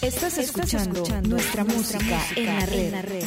Estás 0.00 0.38
escuchando, 0.38 1.04
nuestra, 1.22 1.64
música, 1.64 2.20
en 2.36 2.46
la 2.46 2.66
red. 2.66 2.84
En 2.84 2.92
la 2.92 3.02
red. 3.02 3.24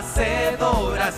Haced 0.00 1.17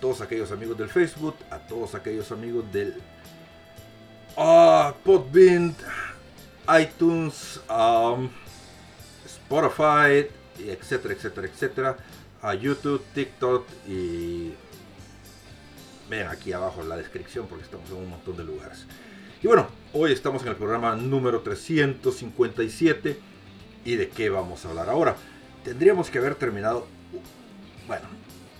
todos 0.00 0.20
aquellos 0.20 0.50
amigos 0.52 0.76
del 0.78 0.88
Facebook, 0.88 1.36
a 1.50 1.58
todos 1.58 1.94
aquellos 1.94 2.30
amigos 2.32 2.64
del 2.72 2.94
uh, 4.36 4.92
Podbean, 5.04 5.74
iTunes, 6.80 7.60
um, 7.68 8.28
Spotify, 9.26 10.28
etcétera, 10.58 11.14
etcétera, 11.14 11.46
etcétera, 11.46 11.96
a 12.42 12.54
YouTube, 12.54 13.02
TikTok 13.14 13.66
y 13.88 14.52
ven 16.08 16.26
aquí 16.28 16.52
abajo 16.52 16.82
en 16.82 16.88
la 16.88 16.96
descripción 16.96 17.46
porque 17.46 17.64
estamos 17.64 17.88
en 17.90 17.96
un 17.96 18.10
montón 18.10 18.36
de 18.36 18.44
lugares. 18.44 18.86
Y 19.42 19.46
bueno, 19.46 19.68
hoy 19.92 20.12
estamos 20.12 20.42
en 20.42 20.48
el 20.48 20.56
programa 20.56 20.96
número 20.96 21.40
357 21.40 23.18
y 23.84 23.96
de 23.96 24.08
qué 24.08 24.30
vamos 24.30 24.64
a 24.64 24.70
hablar 24.70 24.88
ahora. 24.88 25.16
Tendríamos 25.62 26.10
que 26.10 26.18
haber 26.18 26.34
terminado, 26.34 26.86
bueno, 27.86 28.06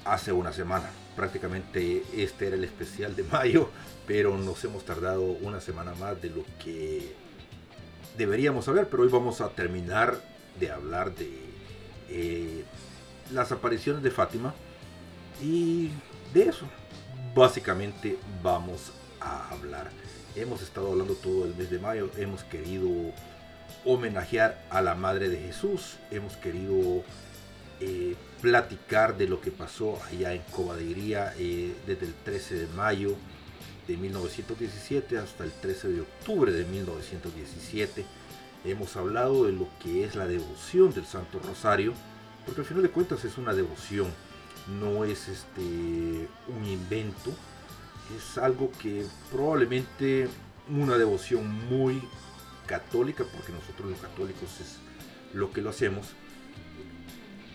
hace 0.05 0.33
una 0.33 0.53
semana 0.53 0.91
prácticamente 1.17 2.03
este 2.15 2.47
era 2.47 2.57
el 2.57 2.65
especial 2.65 3.15
de 3.17 3.23
mayo, 3.25 3.71
pero 4.07 4.37
nos 4.37 4.63
hemos 4.65 4.85
tardado 4.85 5.23
una 5.23 5.61
semana 5.61 5.95
más 5.95 6.21
de 6.21 6.31
lo 6.31 6.45
que 6.63 7.13
deberíamos 8.17 8.67
saber, 8.67 8.89
pero 8.89 9.03
hoy 9.03 9.09
vamos 9.09 9.41
a 9.41 9.49
terminar 9.51 10.21
de 10.59 10.71
hablar 10.71 11.15
de 11.15 11.31
eh, 12.09 12.65
las 13.33 13.51
apariciones 13.53 14.03
de 14.03 14.11
Fátima 14.11 14.55
y 15.43 15.91
de 16.33 16.49
eso 16.49 16.67
básicamente 17.35 18.19
vamos 18.43 18.93
a 19.21 19.49
hablar. 19.51 19.91
Hemos 20.37 20.63
estado 20.63 20.93
hablando 20.93 21.15
todo 21.15 21.45
el 21.45 21.55
mes 21.55 21.71
de 21.71 21.79
mayo, 21.79 22.11
hemos 22.17 22.45
querido 22.45 22.89
homenajear 23.85 24.65
a 24.71 24.81
la 24.81 24.95
Madre 24.95 25.29
de 25.29 25.39
Jesús, 25.39 25.97
hemos 26.11 26.37
querido 26.37 27.03
eh, 27.81 28.17
platicar 28.45 29.17
de 29.17 29.27
lo 29.27 29.41
que 29.41 29.51
pasó 29.51 29.99
allá 30.05 30.35
en 30.35 30.43
Cobadeiría 30.51 31.33
eh, 31.39 31.75
desde 31.87 32.05
el 32.05 32.13
13 32.13 32.55
de 32.57 32.67
mayo 32.75 33.17
de 33.89 33.97
1917 33.97 35.17
hasta 35.17 35.45
el 35.45 35.51
13 35.51 35.89
de 35.89 36.03
octubre 36.03 36.53
de 36.53 36.67
1917. 36.67 38.05
Hemos 38.67 38.97
hablado 38.97 39.47
de 39.47 39.53
lo 39.53 39.67
que 39.83 40.05
es 40.05 40.15
la 40.15 40.27
devoción 40.27 40.93
del 40.93 41.07
Santo 41.07 41.39
Rosario, 41.39 41.95
porque 42.45 42.61
al 42.61 42.67
final 42.67 42.83
de 42.83 42.91
cuentas 42.91 43.25
es 43.25 43.39
una 43.39 43.55
devoción, 43.55 44.13
no 44.79 45.07
es 45.07 45.27
este 45.29 46.29
un 46.47 46.67
invento, 46.67 47.31
es 48.15 48.37
algo 48.37 48.71
que 48.73 49.07
probablemente 49.33 50.29
una 50.69 50.99
devoción 50.99 51.51
muy 51.71 52.03
católica, 52.67 53.25
porque 53.25 53.53
nosotros 53.53 53.91
los 53.91 54.01
católicos 54.01 54.61
es 54.61 54.81
lo 55.33 55.51
que 55.51 55.63
lo 55.63 55.71
hacemos. 55.71 56.09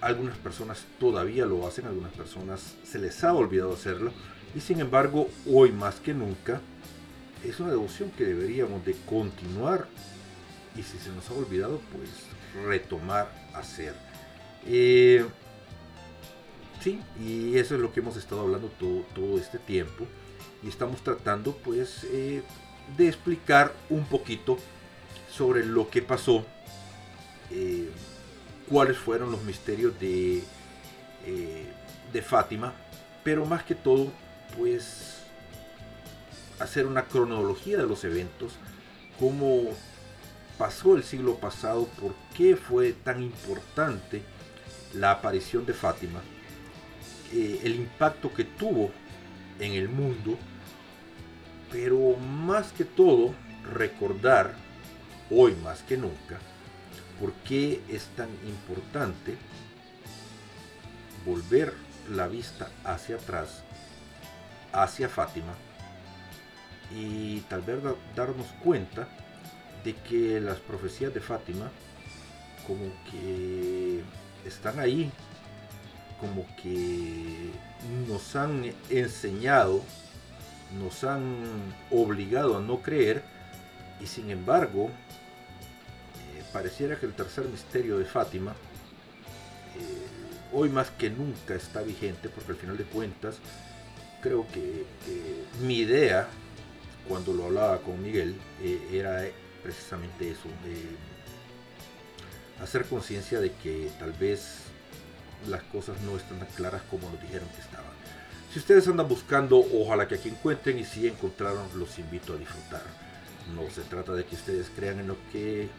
Algunas 0.02 0.38
personas 0.38 0.86
todavía 1.00 1.46
lo 1.46 1.68
hacen, 1.68 1.86
algunas 1.86 2.14
personas 2.14 2.76
se 2.84 3.00
les 3.00 3.24
ha 3.24 3.34
olvidado 3.34 3.74
hacerlo 3.74 4.12
y 4.56 4.62
sin 4.62 4.80
embargo 4.80 5.30
hoy 5.46 5.72
más 5.72 5.96
que 5.96 6.14
nunca 6.14 6.62
es 7.44 7.60
una 7.60 7.70
devoción 7.72 8.10
que 8.12 8.26
deberíamos 8.26 8.86
de 8.86 8.96
continuar 9.06 9.88
y 10.78 10.84
si 10.84 10.98
se 10.98 11.12
nos 11.12 11.30
ha 11.30 11.34
olvidado 11.34 11.82
pues 11.92 12.10
retomar 12.66 13.30
hacer. 13.54 13.94
Eh, 14.66 15.26
sí, 16.82 17.02
y 17.22 17.58
eso 17.58 17.76
es 17.76 17.82
lo 17.82 17.92
que 17.92 18.00
hemos 18.00 18.18
estado 18.18 18.42
hablando 18.42 18.70
todo, 18.80 19.02
todo 19.14 19.38
este 19.38 19.60
tiempo 19.60 20.06
y 20.64 20.70
estamos 20.70 21.02
tratando 21.02 21.56
pues 21.58 22.06
eh, 22.12 22.42
de 22.98 23.08
explicar 23.08 23.74
un 23.90 24.06
poquito 24.06 24.58
sobre 25.30 25.66
lo 25.66 25.90
que 25.90 26.02
pasó, 26.02 26.46
eh, 27.52 27.90
cuáles 28.70 28.98
fueron 28.98 29.32
los 29.32 29.44
misterios 29.44 30.00
de, 30.00 30.44
de 32.14 32.22
Fátima, 32.22 32.74
pero 33.24 33.46
más 33.46 33.64
que 33.64 33.76
todo 33.76 34.12
pues 34.58 35.20
hacer 36.60 36.86
una 36.86 37.06
cronología 37.06 37.78
de 37.78 37.88
los 37.88 38.04
eventos, 38.04 38.54
cómo 39.20 39.64
pasó 40.58 40.96
el 40.96 41.04
siglo 41.04 41.36
pasado, 41.36 41.88
por 42.00 42.14
qué 42.36 42.56
fue 42.56 42.92
tan 42.92 43.24
importante 43.24 44.22
la 44.94 45.12
aparición 45.12 45.66
de 45.66 45.74
Fátima, 45.74 46.22
eh, 47.32 47.62
el 47.64 47.76
impacto 47.76 48.34
que 48.34 48.44
tuvo 48.44 48.92
en 49.60 49.74
el 49.74 49.88
mundo, 49.88 50.38
pero 51.72 52.18
más 52.18 52.72
que 52.72 52.84
todo 52.84 53.34
recordar, 53.74 54.54
hoy 55.30 55.56
más 55.64 55.82
que 55.84 55.96
nunca, 55.96 56.40
por 57.20 57.34
qué 57.34 57.82
es 57.90 58.06
tan 58.16 58.30
importante 58.48 59.38
volver 61.26 61.74
la 62.10 62.28
vista 62.28 62.70
hacia 62.84 63.18
atrás, 63.18 63.64
hacia 64.72 65.10
Fátima, 65.10 65.54
y 66.96 67.42
tal 67.42 67.62
vez 67.62 67.80
darnos 68.16 68.48
cuenta 68.64 69.08
de 69.84 69.94
que 69.96 70.40
las 70.42 70.58
profecías 70.58 71.14
de 71.14 71.20
Fátima 71.20 71.70
como 72.66 72.92
que 73.10 74.02
están 74.46 74.80
ahí, 74.80 75.12
como 76.20 76.46
que 76.62 77.52
nos 78.08 78.36
han 78.36 78.74
enseñado, 78.90 79.84
nos 80.80 81.04
han 81.04 81.44
obligado 81.92 82.58
a 82.58 82.62
no 82.62 82.82
creer 82.82 83.24
y 84.00 84.06
sin 84.06 84.30
embargo 84.30 84.90
pareciera 86.52 87.00
que 87.00 87.06
el 87.06 87.14
tercer 87.14 87.46
misterio 87.46 87.98
de 87.98 88.06
Fátima 88.06 88.52
eh, 88.52 90.54
hoy 90.54 90.70
más 90.70 90.92
que 90.92 91.10
nunca 91.10 91.56
está 91.56 91.82
vigente 91.82 92.30
porque 92.30 92.52
al 92.52 92.58
final 92.58 92.78
de 92.78 92.86
cuentas 92.86 93.38
creo 94.22 94.46
que 94.48 94.86
mi 95.62 95.80
idea 95.80 96.28
cuando 97.08 97.34
lo 97.34 97.46
hablaba 97.46 97.80
con 97.80 98.02
Miguel 98.02 98.36
eh, 98.62 98.80
era 98.92 99.26
precisamente 99.64 100.30
eso, 100.30 100.48
hacer 102.62 102.86
conciencia 102.86 103.40
de 103.40 103.52
que 103.54 103.90
tal 104.00 104.14
vez 104.14 104.60
las 105.48 105.64
cosas 105.64 106.00
no 106.02 106.18
están 106.18 106.40
tan 106.40 106.48
claras 106.50 106.82
como 106.90 107.10
nos 107.10 107.22
dijeron 107.22 107.48
que 107.50 107.62
estaban. 107.62 107.90
Si 108.54 108.60
ustedes 108.60 108.88
andan 108.88 109.08
buscando, 109.08 109.64
ojalá 109.74 110.08
que 110.08 110.16
aquí 110.16 110.30
encuentren 110.30 110.80
y 110.80 110.86
si 110.86 111.08
encontraron, 111.08 111.68
los 111.76 111.98
invito 112.00 112.34
a 112.34 112.38
disfrutar. 112.38 112.82
No 113.56 113.70
se 113.70 113.82
trata 113.82 114.14
de 114.14 114.26
que 114.26 114.36
ustedes 114.36 114.70
crean 114.76 115.00
en 115.00 115.08
lo 115.08 115.18
que 115.32 115.70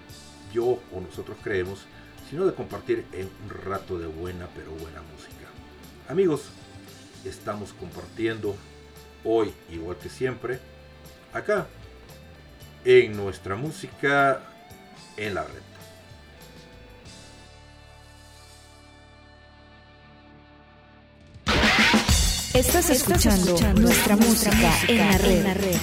yo 0.52 0.79
o 0.93 1.00
nosotros 1.00 1.37
creemos, 1.43 1.81
sino 2.29 2.47
de 2.47 2.55
compartir 2.55 3.05
en 3.12 3.29
un 3.44 3.50
rato 3.50 3.99
de 3.99 4.06
buena 4.06 4.49
pero 4.55 4.70
buena 4.73 5.02
música. 5.02 5.47
Amigos, 6.08 6.43
estamos 7.25 7.73
compartiendo 7.73 8.56
hoy, 9.25 9.52
igual 9.70 9.97
que 9.97 10.08
siempre, 10.08 10.58
acá 11.32 11.67
en 12.85 13.17
nuestra 13.17 13.56
música 13.56 14.43
en 15.17 15.35
la 15.35 15.44
red. 15.44 15.70
Estás 22.55 22.91
escuchando, 22.91 23.56
nuestra, 23.75 24.17
música, 24.17 24.73
en 24.88 25.44
la 25.44 25.55
red. 25.55 25.76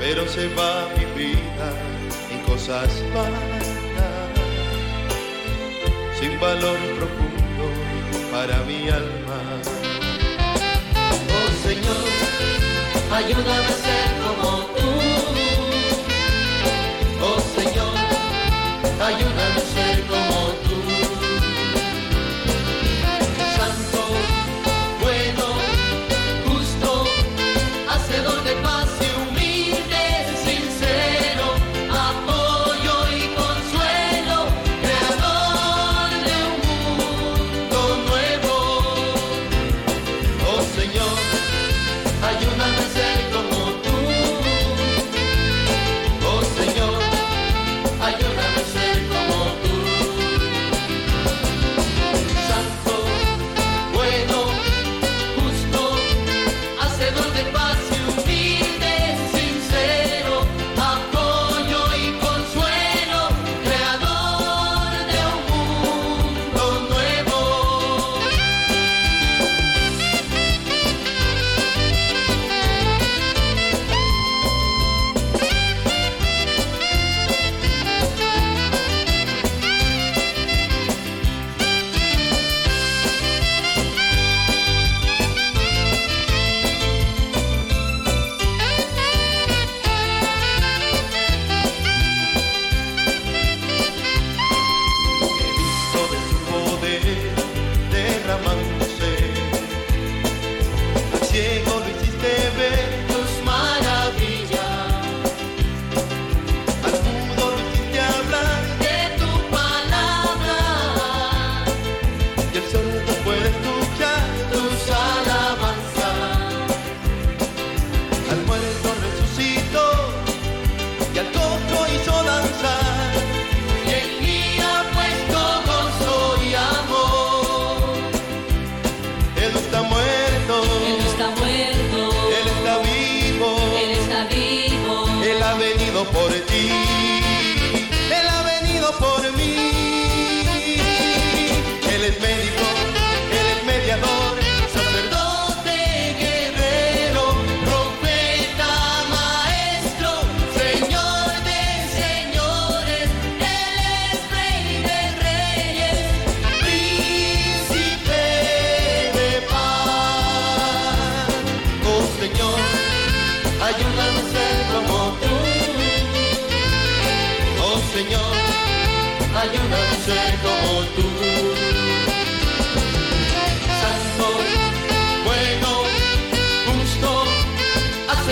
pero 0.00 0.26
se 0.26 0.48
va 0.54 0.88
mi 0.96 1.04
vida 1.18 1.68
en 2.30 2.40
cosas 2.44 2.88
vanas, 3.14 3.66
sin 6.18 6.38
valor 6.40 6.78
profundo 6.96 7.64
para 8.32 8.56
mi 8.64 8.88
alma. 8.88 9.38
Oh 11.36 11.50
Señor, 11.68 12.06
ayúdame 13.12 13.66
a 13.66 13.76
ser 13.84 14.08
como 14.24 14.66
tú. 14.76 15.09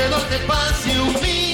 que 0.08 0.38
no 0.38 0.46
pase. 0.46 1.47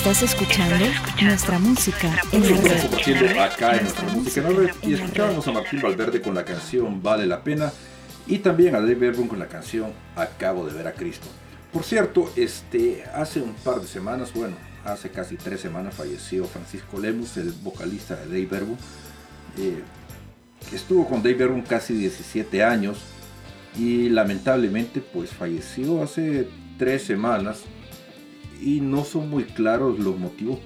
Estás 0.00 0.22
escuchando 0.22 0.76
nuestra 1.20 1.58
música 1.58 2.08
en 2.32 2.42
la 2.42 2.56
red. 2.56 2.80
compartiendo 2.80 3.42
acá 3.42 3.76
en 3.76 3.82
nuestra 3.82 4.08
música 4.08 4.40
en 4.40 4.54
la 4.54 4.60
red 4.60 4.74
y 4.82 4.94
escuchábamos 4.94 5.46
a 5.46 5.52
Martín 5.52 5.82
Valverde 5.82 6.22
con 6.22 6.34
la 6.34 6.42
canción 6.42 7.02
Vale 7.02 7.26
la 7.26 7.44
Pena 7.44 7.70
y 8.26 8.38
también 8.38 8.74
a 8.74 8.80
Dave 8.80 8.94
Bergman 8.94 9.28
con 9.28 9.38
la 9.38 9.46
canción 9.46 9.92
Acabo 10.16 10.66
de 10.66 10.72
ver 10.72 10.86
a 10.86 10.94
Cristo. 10.94 11.26
Por 11.70 11.84
cierto, 11.84 12.32
este, 12.34 13.04
hace 13.14 13.42
un 13.42 13.52
par 13.52 13.82
de 13.82 13.86
semanas, 13.86 14.32
bueno, 14.32 14.56
hace 14.86 15.10
casi 15.10 15.36
tres 15.36 15.60
semanas 15.60 15.94
falleció 15.94 16.46
Francisco 16.46 16.98
Lemus, 16.98 17.36
el 17.36 17.52
vocalista 17.62 18.16
de 18.16 18.24
Dave 18.24 18.46
Bergman. 18.46 18.78
Eh, 19.58 19.82
estuvo 20.72 21.06
con 21.06 21.22
Dave 21.22 21.34
Bergman 21.34 21.60
casi 21.60 21.92
17 21.92 22.64
años 22.64 23.02
y 23.76 24.08
lamentablemente 24.08 25.02
pues 25.02 25.28
falleció 25.28 26.02
hace 26.02 26.48
tres 26.78 27.02
semanas 27.02 27.64
y 28.60 28.80
no 28.80 29.04
son 29.04 29.30
muy 29.30 29.44
claros 29.44 29.98
los 29.98 30.18
motivos 30.18 30.58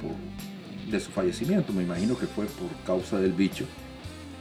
de 0.91 1.01
su 1.01 1.11
fallecimiento. 1.11 1.73
Me 1.73 1.83
imagino 1.83 2.19
que 2.19 2.27
fue 2.27 2.47
por 2.47 2.69
causa 2.87 3.19
del 3.19 3.33
bicho. 3.33 3.65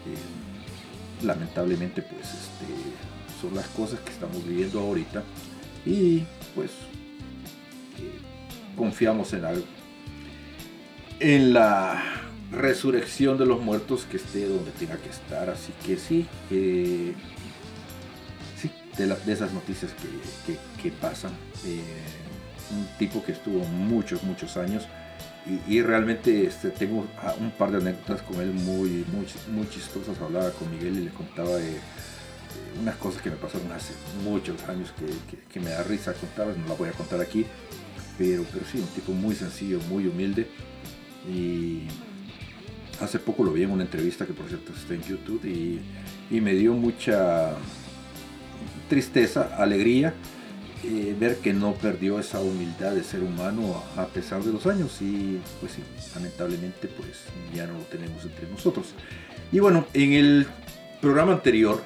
Eh, 0.05 1.25
lamentablemente, 1.25 2.01
pues, 2.01 2.25
este, 2.25 2.65
son 3.41 3.55
las 3.55 3.67
cosas 3.69 3.99
que 3.99 4.11
estamos 4.11 4.45
viviendo 4.45 4.79
ahorita. 4.79 5.23
Y 5.85 6.23
pues, 6.55 6.71
eh, 7.99 8.19
confiamos 8.75 9.33
en 9.33 9.45
algo. 9.45 9.65
En 11.19 11.53
la 11.53 12.03
resurrección 12.51 13.37
de 13.37 13.45
los 13.45 13.61
muertos 13.61 14.05
que 14.09 14.17
esté 14.17 14.47
donde 14.47 14.71
tenga 14.71 14.97
que 14.97 15.09
estar. 15.09 15.49
Así 15.49 15.71
que 15.85 15.97
sí, 15.97 16.25
eh, 16.51 17.13
sí, 18.57 18.71
de, 18.97 19.33
esas 19.33 19.53
noticias 19.53 19.91
que, 20.45 20.57
que- 20.81 20.91
pasan. 20.91 21.31
Un 22.73 22.87
tipo 22.97 23.23
que 23.23 23.31
estuvo 23.33 23.63
muchos, 23.65 24.23
muchos 24.23 24.57
años 24.57 24.83
y, 25.45 25.75
y 25.75 25.81
realmente 25.81 26.45
este, 26.47 26.69
tengo 26.69 27.05
ah, 27.21 27.35
un 27.39 27.51
par 27.51 27.71
de 27.71 27.77
anécdotas 27.77 28.21
con 28.21 28.39
él 28.41 28.51
muy, 28.53 29.05
muy, 29.11 29.25
muy 29.53 29.69
chistosas. 29.69 30.17
Hablaba 30.21 30.51
con 30.51 30.69
Miguel 30.71 30.97
y 30.97 31.01
le 31.05 31.09
contaba 31.11 31.57
de, 31.57 31.77
unas 32.79 32.95
cosas 32.95 33.21
que 33.21 33.29
me 33.29 33.35
pasaron 33.35 33.71
hace 33.71 33.93
muchos 34.23 34.61
años 34.69 34.93
que, 34.97 35.05
que- 35.29 35.43
que 35.51 35.59
me 35.59 35.69
da 35.71 35.83
risa 35.83 36.13
contarlas, 36.13 36.57
no 36.57 36.67
las 36.67 36.77
voy 36.77 36.89
a 36.89 36.93
contar 36.93 37.19
aquí, 37.21 37.45
pero, 38.17 38.43
pero 38.51 38.65
sí, 38.71 38.77
un 38.79 38.87
tipo 38.87 39.11
muy 39.11 39.35
sencillo, 39.35 39.79
muy 39.89 40.07
humilde 40.07 40.47
y 41.31 41.83
hace 43.01 43.19
poco 43.19 43.43
lo 43.43 43.53
vi 43.53 43.63
en 43.63 43.71
una 43.71 43.83
entrevista 43.83 44.25
que 44.25 44.33
por 44.33 44.47
cierto 44.47 44.71
está 44.73 44.93
en 44.93 45.01
YouTube 45.03 45.43
y, 45.45 45.79
y 46.35 46.41
me 46.41 46.53
dio 46.53 46.73
mucha 46.73 47.51
tristeza, 48.89 49.55
alegría 49.57 50.13
ver 51.19 51.37
que 51.37 51.53
no 51.53 51.73
perdió 51.73 52.19
esa 52.19 52.39
humildad 52.41 52.91
de 52.91 53.03
ser 53.03 53.21
humano 53.21 53.83
a, 53.95 54.05
pesar 54.07 54.43
de 54.43 54.51
los 54.51 54.65
años 54.67 55.01
y 55.01 55.39
pues 55.59 55.77
lamentablemente 56.13 56.87
pues 56.87 57.23
ya 57.55 57.65
no 57.65 57.77
lo 57.77 57.83
tenemos 57.85 58.23
entre 58.23 58.47
nosotros. 58.47 58.93
Y 59.51 59.59
bueno, 59.59 59.85
en 59.93 60.13
el 60.13 60.47
programa 61.01 61.33
anterior, 61.33 61.83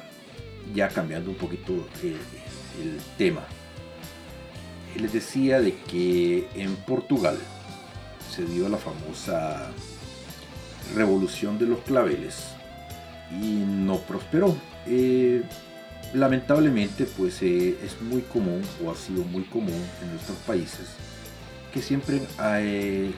ya 0.74 0.90
cambiando 0.90 1.30
un 1.30 1.38
poquito 1.38 1.74
eh, 2.04 2.16
el 2.82 2.98
tema, 3.18 3.46
les 4.96 5.14
decía 5.14 5.60
de 5.62 5.74
que 5.74 6.48
en 6.56 6.76
Portugal 6.76 7.38
se 8.34 8.46
dio 8.46 8.70
la 8.70 8.78
famosa 8.78 9.72
revolución 10.96 11.58
de 11.58 11.66
los 11.66 11.80
claveles 11.80 12.50
y 13.32 13.64
no 13.66 14.00
prosperó. 14.00 14.56
Eh, 14.86 15.44
lamentablemente 16.14 17.06
pues 17.06 17.42
eh, 17.42 17.78
es 17.84 18.02
muy 18.02 18.22
común 18.22 18.62
o 18.84 18.92
ha 18.92 18.96
sido 18.96 19.24
muy 19.24 19.44
común 19.44 19.84
en 20.02 20.12
nuestros 20.12 20.38
países 20.40 20.88
que 21.74 21.82
siempre 21.82 22.22
eh, 22.60 23.12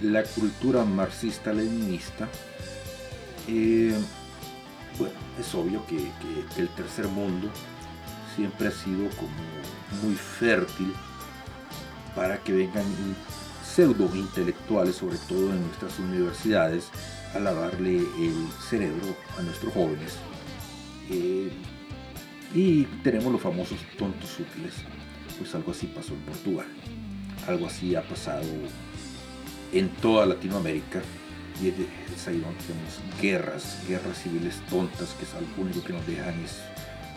la 0.00 0.22
cultura 0.22 0.84
marxista-leninista 0.84 2.28
eh, 3.48 3.94
bueno 4.98 5.14
es 5.40 5.54
obvio 5.54 5.84
que, 5.86 5.96
el 6.60 6.68
tercer 6.70 7.08
mundo 7.08 7.50
siempre 8.34 8.68
ha 8.68 8.72
sido 8.72 9.08
como 9.16 10.02
muy 10.02 10.14
fértil 10.14 10.92
para 12.14 12.38
que 12.38 12.52
vengan 12.52 12.84
pseudo 13.64 14.08
intelectuales 14.14 14.96
sobre 14.96 15.18
todo 15.28 15.50
en 15.50 15.66
nuestras 15.66 15.98
universidades 15.98 16.88
a 17.34 17.40
lavarle 17.40 17.98
el 17.98 18.48
cerebro 18.68 19.16
a 19.38 19.42
nuestros 19.42 19.74
jóvenes 19.74 20.14
y 22.56 22.84
tenemos 23.04 23.30
los 23.30 23.42
famosos 23.42 23.78
tontos 23.98 24.40
útiles. 24.40 24.72
Pues 25.38 25.54
algo 25.54 25.72
así 25.72 25.86
pasó 25.88 26.14
en 26.14 26.20
Portugal. 26.20 26.66
Algo 27.46 27.66
así 27.66 27.94
ha 27.94 28.00
pasado 28.00 28.46
en 29.74 29.90
toda 29.90 30.24
Latinoamérica. 30.24 31.02
Y 31.62 31.68
es, 31.68 32.26
ahí 32.26 32.38
donde 32.38 32.58
tenemos 32.64 33.20
guerras, 33.20 33.82
guerras 33.86 34.22
civiles 34.22 34.58
tontas, 34.70 35.14
que 35.18 35.26
es 35.26 35.34
algo 35.34 35.50
único 35.58 35.84
que 35.84 35.92
nos 35.92 36.06
dejan 36.06 36.34
es 36.42 36.62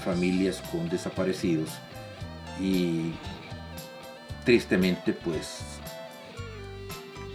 familias 0.04 0.62
con 0.74 0.90
desaparecidos. 0.90 1.70
Y 2.60 3.14
tristemente, 4.44 5.14
pues, 5.14 5.62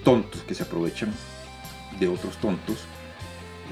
tontos 0.05 0.43
que 0.43 0.55
se 0.55 0.63
aprovechan 0.63 1.11
de 1.99 2.09
otros 2.09 2.37
tontos 2.37 2.81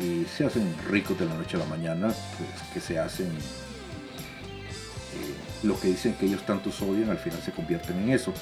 y 0.00 0.24
se 0.24 0.46
hacen 0.46 0.74
ricos 0.88 1.18
de 1.18 1.26
la 1.26 1.34
noche 1.34 1.58
a 1.58 1.60
la 1.60 1.66
mañana, 1.66 2.14
pues 2.38 2.62
que 2.72 2.80
se 2.80 2.98
hacen 2.98 3.30
lo 5.62 5.78
que 5.78 5.88
dicen 5.88 6.14
que 6.14 6.26
ellos 6.26 6.44
tantos 6.44 6.80
odian, 6.82 7.10
al 7.10 7.18
final 7.18 7.40
se 7.42 7.52
convierten 7.52 7.98
en 7.98 8.10
eso. 8.10 8.32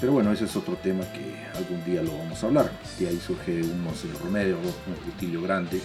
Pero 0.00 0.12
bueno, 0.12 0.32
ese 0.32 0.46
es 0.46 0.56
otro 0.56 0.74
tema 0.76 1.04
que 1.12 1.58
algún 1.58 1.84
día 1.84 2.02
lo 2.02 2.16
vamos 2.18 2.42
a 2.42 2.46
hablar. 2.46 2.72
De 2.98 3.08
ahí 3.08 3.20
surge 3.24 3.62
un 3.62 3.84
Monseñor 3.84 4.20
Romero, 4.20 4.58
un 4.58 5.06
Rutilio 5.06 5.42
Grande, 5.42 5.80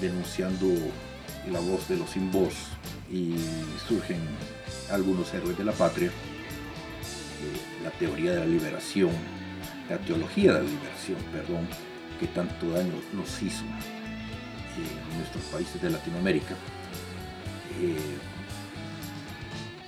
denunciando 0.00 0.66
la 1.50 1.60
voz 1.60 1.88
de 1.88 1.96
los 1.96 2.10
sin 2.10 2.30
voz 2.30 2.54
y 3.10 3.34
surgen 3.88 4.18
algunos 4.90 5.32
héroes 5.34 5.56
de 5.58 5.64
la 5.64 5.72
patria, 5.72 6.08
eh, 6.08 7.82
la 7.82 7.90
teoría 7.90 8.32
de 8.32 8.40
la 8.40 8.46
liberación, 8.46 9.10
la 9.88 9.98
teología 9.98 10.52
de 10.52 10.62
la 10.62 10.68
liberación, 10.68 11.18
perdón, 11.32 11.66
que 12.20 12.26
tanto 12.28 12.70
daño 12.70 12.92
nos 13.14 13.42
hizo 13.42 13.64
en 14.76 15.18
nuestros 15.18 15.42
países 15.44 15.80
de 15.82 15.90
Latinoamérica. 15.90 16.54
Eh, 17.80 17.96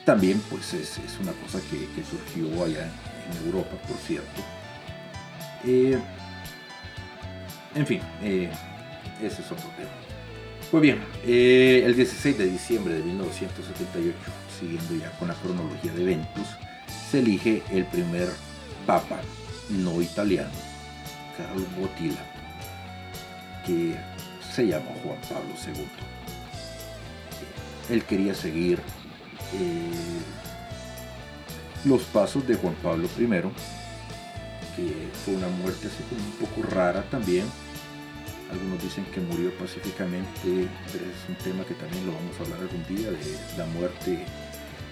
también 0.05 0.41
pues 0.51 0.75
es, 0.75 0.99
es 0.99 1.19
una 1.21 1.33
cosa 1.33 1.61
que, 1.71 1.89
que 1.95 2.03
surgió 2.05 2.65
allá 2.65 2.91
en 3.31 3.47
Europa, 3.47 3.77
por 3.87 3.97
cierto. 3.99 4.43
Eh, 5.65 5.99
en 7.75 7.87
fin, 7.87 8.01
eh, 8.23 8.51
ese 9.23 9.43
es 9.43 9.53
otro 9.53 9.69
tema. 9.77 9.91
Pues 10.71 10.83
bien, 10.83 11.03
eh, 11.25 11.83
el 11.85 11.95
16 11.95 12.39
de 12.39 12.47
diciembre 12.47 12.95
de 12.95 13.03
1978, 13.03 14.17
siguiendo 14.59 14.95
ya 14.97 15.11
con 15.19 15.29
la 15.29 15.35
cronología 15.35 15.93
de 15.93 16.03
eventos, 16.03 16.47
se 17.11 17.19
elige 17.21 17.63
el 17.71 17.85
primer 17.87 18.29
papa 18.87 19.21
no 19.69 20.01
italiano, 20.03 20.51
Carlo 21.37 21.65
Bottila, 21.79 22.25
que 23.67 23.95
se 24.51 24.67
llama 24.67 24.87
Juan 25.05 25.19
Pablo 25.29 25.55
II. 25.67 25.87
Él 27.91 28.05
quería 28.05 28.35
seguir 28.35 28.81
los 31.85 32.03
pasos 32.05 32.47
de 32.47 32.55
Juan 32.55 32.75
Pablo 32.83 33.09
I, 33.19 33.27
que 34.77 34.95
fue 35.25 35.35
una 35.35 35.49
muerte 35.49 35.89
así 35.89 36.03
como 36.09 36.23
un 36.23 36.33
poco 36.33 36.75
rara 36.75 37.03
también. 37.11 37.45
Algunos 38.51 38.83
dicen 38.83 39.05
que 39.07 39.21
murió 39.21 39.51
pacíficamente, 39.59 40.69
pero 40.93 41.05
es 41.05 41.29
un 41.29 41.35
tema 41.37 41.65
que 41.65 41.75
también 41.75 42.07
lo 42.07 42.13
vamos 42.13 42.37
a 42.39 42.43
hablar 42.45 42.61
algún 42.61 42.85
día, 42.95 43.11
de 43.11 43.39
la 43.57 43.67
muerte 43.67 44.25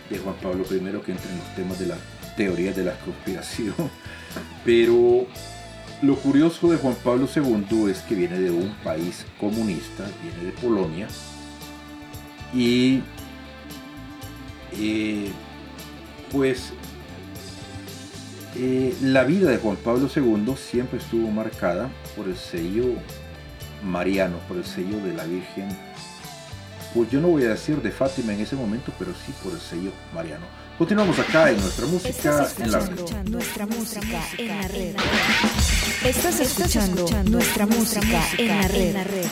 de 0.09 0.19
Juan 0.19 0.35
Pablo 0.37 0.65
I, 0.65 0.79
que 1.05 1.13
entra 1.13 1.31
en 1.31 1.39
los 1.39 1.55
temas 1.55 1.79
de 1.79 1.87
la 1.87 1.97
teoría 2.37 2.73
de 2.73 2.85
la 2.85 2.99
conspiración. 3.01 3.75
Pero 4.65 5.27
lo 6.03 6.17
curioso 6.17 6.71
de 6.71 6.79
Juan 6.79 6.97
Pablo 7.05 7.29
II 7.35 7.91
es 7.91 7.99
que 8.01 8.15
viene 8.15 8.39
de 8.39 8.51
un 8.51 8.75
país 8.83 9.27
comunista, 9.39 10.07
viene 10.23 10.51
de 10.51 10.53
Polonia, 10.53 11.07
y 12.55 13.03
eh, 14.79 15.31
pues 16.31 16.73
eh, 18.57 18.95
la 19.03 19.25
vida 19.25 19.51
de 19.51 19.59
Juan 19.59 19.77
Pablo 19.77 20.09
II 20.15 20.55
siempre 20.57 20.99
estuvo 20.99 21.31
marcada 21.31 21.91
por 22.17 22.27
el 22.29 22.37
sello 22.37 22.95
mariano, 23.85 24.39
por 24.49 24.57
el 24.57 24.65
sello 24.65 24.99
de 25.01 25.15
la 25.15 25.25
Virgen, 25.25 25.69
pues 26.95 27.11
yo 27.11 27.21
no 27.21 27.29
voy 27.29 27.45
a 27.45 27.51
decir 27.51 27.81
de 27.81 27.91
Fátima 27.91 28.33
en 28.33 28.41
ese 28.41 28.57
momento, 28.57 28.93
pero 28.99 29.13
sí 29.15 29.33
por 29.43 29.53
el 29.53 29.61
sello 29.61 29.93
mariano. 30.15 30.47
Continuamos 30.77 31.19
acá 31.19 31.51
en 31.51 31.61
nuestra 31.61 31.87
música 31.87 32.09
Estás 32.09 32.59
en 32.59 32.73
la 32.73 32.81
red. 32.81 32.91
escuchando 32.95 33.31
nuestra 33.31 33.67
música 33.67 34.23
en 34.39 34.49
la 34.49 34.69
red. 34.69 34.97
Estás 36.05 36.41
escuchando 36.41 37.07
nuestra 37.25 37.67
música 37.67 38.23
en 38.39 38.49
la 38.95 39.05
red. 39.05 39.31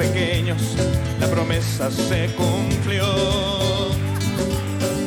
Pequeños 0.00 0.62
la 1.20 1.26
promesa 1.26 1.90
se 1.90 2.30
cumplió. 2.34 3.04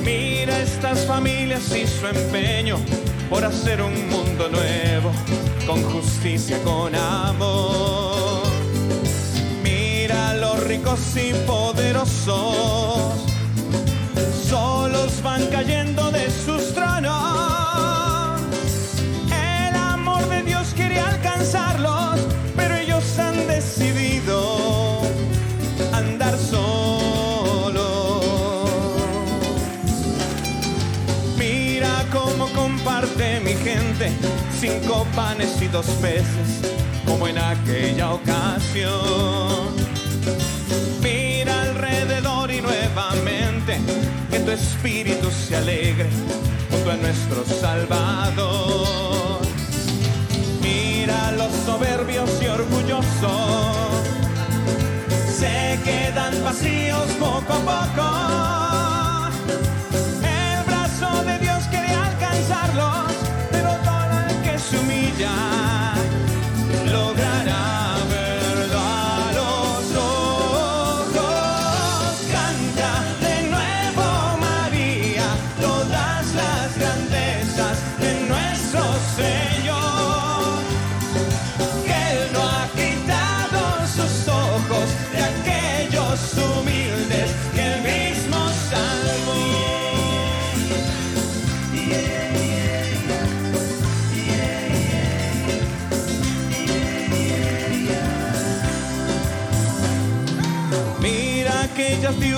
Mira 0.04 0.60
estas 0.60 1.08
familias 1.08 1.76
y 1.76 1.88
su 1.88 2.06
empeño 2.06 2.78
por 3.28 3.44
hacer 3.44 3.82
un 3.82 3.96
mundo 4.10 4.50
nuevo, 4.50 5.12
con 5.66 5.82
justicia, 5.82 6.62
con 6.64 6.94
amor. 6.94 8.44
Mira 9.64 10.36
los 10.36 10.64
ricos 10.64 11.00
y 11.16 11.34
poderosos, 11.48 13.16
solos 14.48 15.24
van 15.24 15.48
cayendo 15.48 16.12
de 16.12 16.30
sus 16.30 16.73
cinco 34.64 35.06
panes 35.14 35.62
y 35.62 35.68
dos 35.68 35.86
peces, 36.02 36.62
como 37.06 37.28
en 37.28 37.38
aquella 37.38 38.14
ocasión. 38.14 39.76
Mira 41.02 41.64
alrededor 41.64 42.50
y 42.50 42.62
nuevamente 42.62 43.78
que 44.32 44.40
tu 44.40 44.52
espíritu 44.52 45.30
se 45.30 45.58
alegre 45.58 46.08
junto 46.72 46.92
a 46.92 46.96
nuestro 46.96 47.44
Salvador. 47.44 49.42
Mira 50.62 51.34
los 51.34 51.52
soberbios 51.66 52.30
y 52.42 52.46
orgullosos 52.46 53.74
se 55.40 55.78
quedan 55.84 56.42
vacíos 56.42 57.08
poco 57.20 57.54
a 57.54 57.60
poco. 57.70 58.63
Se 65.24 65.53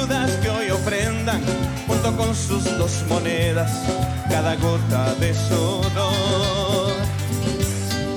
que 0.07 0.49
hoy 0.49 0.69
ofrendan 0.69 1.41
junto 1.87 2.15
con 2.15 2.35
sus 2.35 2.63
dos 2.77 3.03
monedas 3.09 3.71
cada 4.29 4.55
gota 4.55 5.15
de 5.15 5.33
sudor. 5.33 6.93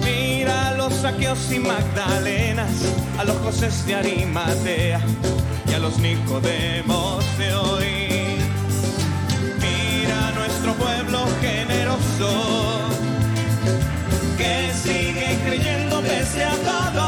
Mira 0.05 0.69
a 0.69 0.75
los 0.75 0.93
saqueos 0.93 1.51
y 1.51 1.59
magdalenas, 1.59 2.71
a 3.19 3.25
los 3.25 3.37
José 3.39 3.71
de 3.87 3.95
Arimatea 3.95 5.01
y 5.67 5.73
a 5.73 5.79
los 5.79 5.99
Nicodemos 5.99 7.25
de 7.39 7.55
hoy. 7.55 8.37
Mira 9.63 10.29
a 10.29 10.33
nuestro 10.33 10.75
pueblo 10.75 11.21
generoso 11.41 12.81
que 14.37 14.73
sigue 14.75 15.39
creyendo 15.47 16.03
pese 16.03 16.45
a 16.45 16.55
todo. 16.57 17.08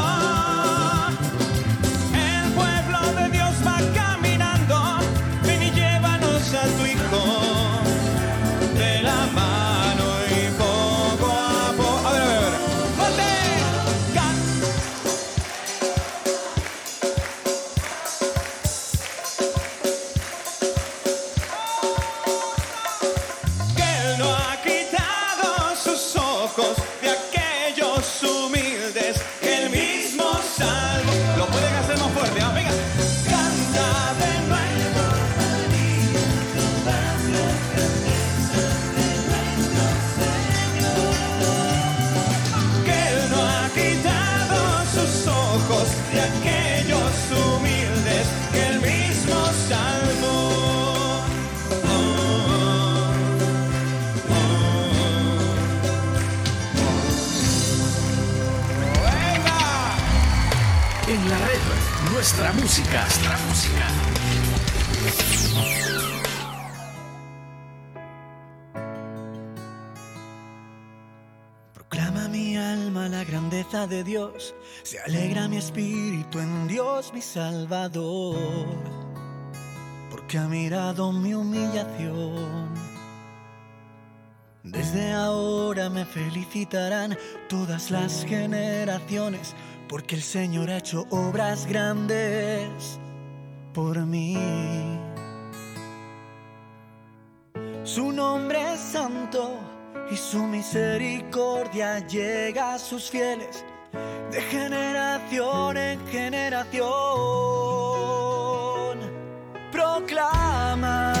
Mi 77.09 77.19
Salvador, 77.19 78.37
porque 80.11 80.37
ha 80.37 80.47
mirado 80.47 81.11
mi 81.11 81.33
humillación. 81.33 82.69
Desde 84.63 85.11
ahora 85.11 85.89
me 85.89 86.05
felicitarán 86.05 87.17
todas 87.49 87.89
las 87.89 88.23
generaciones, 88.23 89.55
porque 89.89 90.13
el 90.13 90.21
Señor 90.21 90.69
ha 90.69 90.77
hecho 90.77 91.07
obras 91.09 91.65
grandes 91.65 92.99
por 93.73 93.97
mí. 94.05 94.37
Su 97.83 98.11
nombre 98.11 98.73
es 98.73 98.79
santo 98.79 99.57
y 100.11 100.15
su 100.15 100.43
misericordia 100.43 102.05
llega 102.07 102.75
a 102.75 102.79
sus 102.79 103.09
fieles 103.09 103.65
de 104.31 104.41
generación 104.41 105.77
en 105.77 106.07
generación. 106.07 106.81
Proclama 109.71 111.20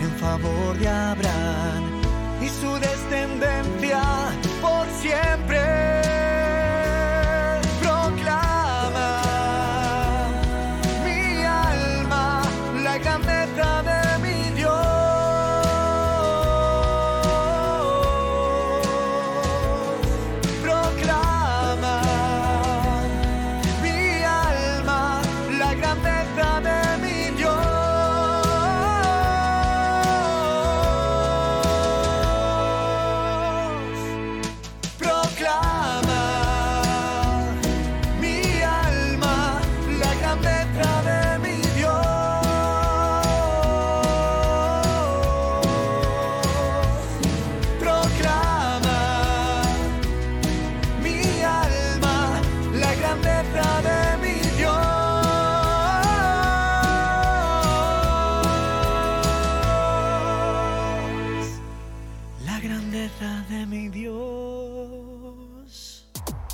en 0.00 0.10
favor 0.18 0.78
de 0.78 0.88
Abraham 0.88 1.84
y 2.40 2.48
su 2.48 2.72
descendencia 2.78 4.02
por 4.60 4.86
siempre. 5.00 6.19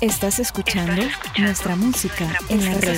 Estás 0.07 0.39
escuchando 0.39 1.03
nuestra 1.37 1.75
música 1.75 2.39
en 2.47 2.63
la 2.63 2.75
red. 2.75 2.97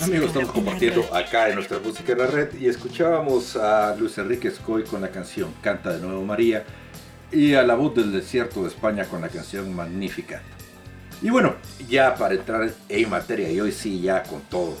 Amigos, 0.00 0.28
estamos 0.30 0.50
compartiendo 0.50 1.14
acá 1.14 1.50
en 1.50 1.54
nuestra 1.54 1.78
música 1.78 2.12
en 2.12 2.18
la 2.18 2.26
red 2.26 2.48
y 2.60 2.66
escuchábamos 2.66 3.54
a 3.54 3.94
Luis 3.94 4.18
Enrique 4.18 4.48
Escoy 4.48 4.82
con 4.82 5.02
la 5.02 5.10
canción 5.10 5.54
Canta 5.62 5.92
de 5.92 6.00
nuevo 6.00 6.24
María 6.24 6.64
y 7.30 7.54
a 7.54 7.62
la 7.62 7.76
voz 7.76 7.94
del 7.94 8.10
desierto 8.10 8.62
de 8.62 8.70
España 8.70 9.04
con 9.04 9.20
la 9.20 9.28
canción 9.28 9.72
Magnífica. 9.72 10.42
Y 11.22 11.30
bueno, 11.30 11.54
ya 11.88 12.16
para 12.16 12.34
entrar 12.34 12.68
en 12.88 13.08
materia 13.08 13.48
y 13.48 13.60
hoy 13.60 13.70
sí 13.70 14.00
ya 14.00 14.24
con 14.24 14.40
todo. 14.42 14.76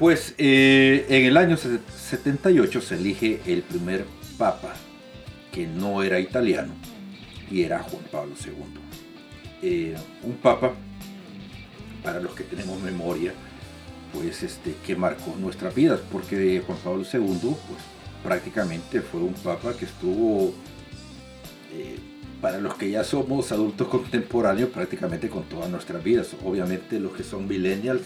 Pues 0.00 0.34
eh, 0.36 1.06
en 1.08 1.26
el 1.26 1.36
año 1.36 1.56
78 1.56 2.80
se 2.80 2.96
elige 2.96 3.40
el 3.46 3.62
primer 3.62 4.04
papa 4.36 4.74
que 5.52 5.64
no 5.68 6.02
era 6.02 6.18
italiano 6.18 6.74
y 7.48 7.62
era 7.62 7.78
Juan 7.84 8.02
Pablo 8.10 8.34
II. 8.44 8.85
Eh, 9.62 9.96
un 10.22 10.34
papa, 10.34 10.72
para 12.02 12.20
los 12.20 12.34
que 12.34 12.44
tenemos 12.44 12.80
memoria, 12.82 13.32
pues 14.12 14.42
este 14.42 14.74
que 14.86 14.96
marcó 14.96 15.34
nuestras 15.38 15.74
vidas 15.74 16.00
porque 16.10 16.62
Juan 16.66 16.78
Pablo 16.82 17.04
II 17.10 17.38
pues 17.40 17.80
prácticamente 18.22 19.00
fue 19.00 19.20
un 19.20 19.34
papa 19.34 19.74
que 19.74 19.84
estuvo 19.84 20.52
eh, 21.72 21.98
para 22.40 22.58
los 22.58 22.74
que 22.74 22.90
ya 22.90 23.04
somos 23.04 23.50
adultos 23.52 23.88
contemporáneos 23.90 24.70
prácticamente 24.70 25.28
con 25.28 25.44
todas 25.44 25.70
nuestras 25.70 26.02
vidas. 26.02 26.28
Obviamente 26.44 27.00
los 27.00 27.12
que 27.12 27.22
son 27.24 27.48
millennials 27.48 28.02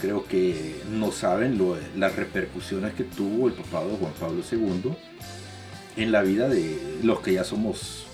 creo 0.00 0.24
que 0.24 0.76
no 0.90 1.12
saben 1.12 1.60
las 1.96 2.16
repercusiones 2.16 2.94
que 2.94 3.04
tuvo 3.04 3.48
el 3.48 3.54
papado 3.54 3.96
Juan 3.96 4.12
Pablo 4.18 4.42
II 4.50 4.92
en 5.96 6.12
la 6.12 6.22
vida 6.22 6.48
de 6.48 7.00
los 7.02 7.20
que 7.20 7.34
ya 7.34 7.44
somos 7.44 8.06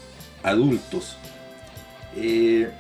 adultos 0.43 1.17
Eh, 2.17 2.71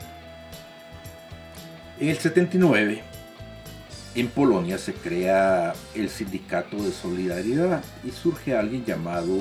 en 2.00 2.08
el 2.08 2.16
79 2.16 3.02
en 4.14 4.28
Polonia 4.28 4.78
se 4.78 4.94
crea 4.94 5.74
el 5.94 6.08
sindicato 6.08 6.82
de 6.82 6.90
solidaridad 6.90 7.84
y 8.02 8.10
surge 8.12 8.56
alguien 8.56 8.86
llamado 8.86 9.36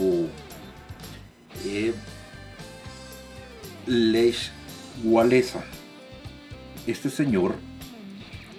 eh, 1.65 1.93
Lech 3.88 4.51
Walesa. 5.05 5.63
Este 6.86 7.10
señor 7.10 7.55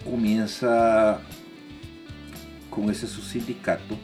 comienza 0.04 1.20
con 2.70 2.88
ese 2.88 3.06
su 3.06 3.20
sindicato 3.20 3.98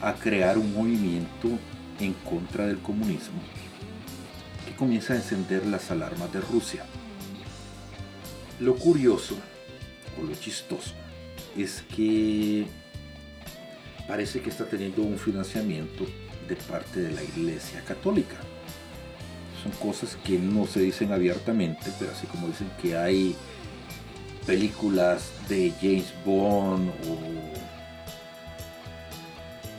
a 0.00 0.14
crear 0.14 0.58
un 0.58 0.74
movimiento 0.74 1.48
en 2.00 2.12
contra 2.28 2.66
del 2.66 2.78
comunismo 2.78 3.40
comienza 4.82 5.12
a 5.12 5.16
encender 5.16 5.64
las 5.64 5.92
alarmas 5.92 6.32
de 6.32 6.40
Rusia. 6.40 6.84
Lo 8.58 8.74
curioso 8.74 9.36
o 10.20 10.24
lo 10.24 10.34
chistoso 10.34 10.94
es 11.56 11.84
que 11.94 12.66
parece 14.08 14.40
que 14.40 14.50
está 14.50 14.64
teniendo 14.64 15.02
un 15.02 15.20
financiamiento 15.20 16.04
de 16.48 16.56
parte 16.56 16.98
de 16.98 17.12
la 17.12 17.22
Iglesia 17.22 17.80
Católica. 17.84 18.34
Son 19.62 19.70
cosas 19.70 20.18
que 20.24 20.36
no 20.36 20.66
se 20.66 20.80
dicen 20.80 21.12
abiertamente, 21.12 21.92
pero 22.00 22.10
así 22.10 22.26
como 22.26 22.48
dicen 22.48 22.68
que 22.82 22.96
hay 22.96 23.36
películas 24.48 25.30
de 25.48 25.72
James 25.80 26.12
Bond 26.26 26.90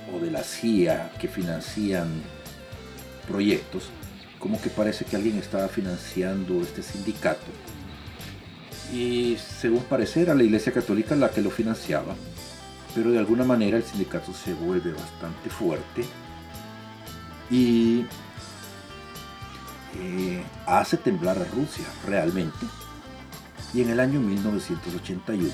o, 0.10 0.16
o 0.16 0.20
de 0.22 0.32
la 0.32 0.46
CIA 0.46 1.12
que 1.20 1.28
financian 1.28 2.08
proyectos, 3.28 3.90
como 4.44 4.60
que 4.60 4.70
parece 4.70 5.06
que 5.06 5.16
alguien 5.16 5.38
estaba 5.38 5.70
financiando 5.70 6.62
este 6.62 6.84
sindicato 6.84 7.46
y 8.92 9.38
según 9.38 9.84
parece 9.84 10.22
era 10.22 10.36
la 10.36 10.44
Iglesia 10.44 10.74
Católica 10.74 11.16
la 11.16 11.30
que 11.32 11.42
lo 11.42 11.50
financiaba, 11.50 12.14
pero 12.94 13.12
de 13.12 13.20
alguna 13.20 13.46
manera 13.46 13.78
el 13.78 13.84
sindicato 13.84 14.34
se 14.34 14.54
vuelve 14.54 14.92
bastante 14.92 15.50
fuerte 15.50 16.04
y 17.50 18.06
eh, 20.02 20.44
hace 20.68 20.98
temblar 20.98 21.38
a 21.40 21.46
Rusia 21.46 21.86
realmente. 22.06 22.66
Y 23.74 23.82
en 23.82 23.92
el 23.92 24.02
año 24.02 24.20
1981, 24.20 25.50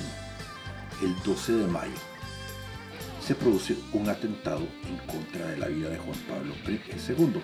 el 1.04 1.15
12 1.23 1.52
de 1.52 1.67
mayo, 1.67 1.93
se 3.23 3.36
produce 3.36 3.78
un 3.93 4.10
atentado 4.10 4.67
en 4.88 4.97
contra 5.06 5.45
de 5.45 5.58
la 5.58 5.67
vida 5.67 5.89
de 5.89 5.99
Juan 5.99 6.17
Pablo 6.28 6.56
II. 6.65 7.39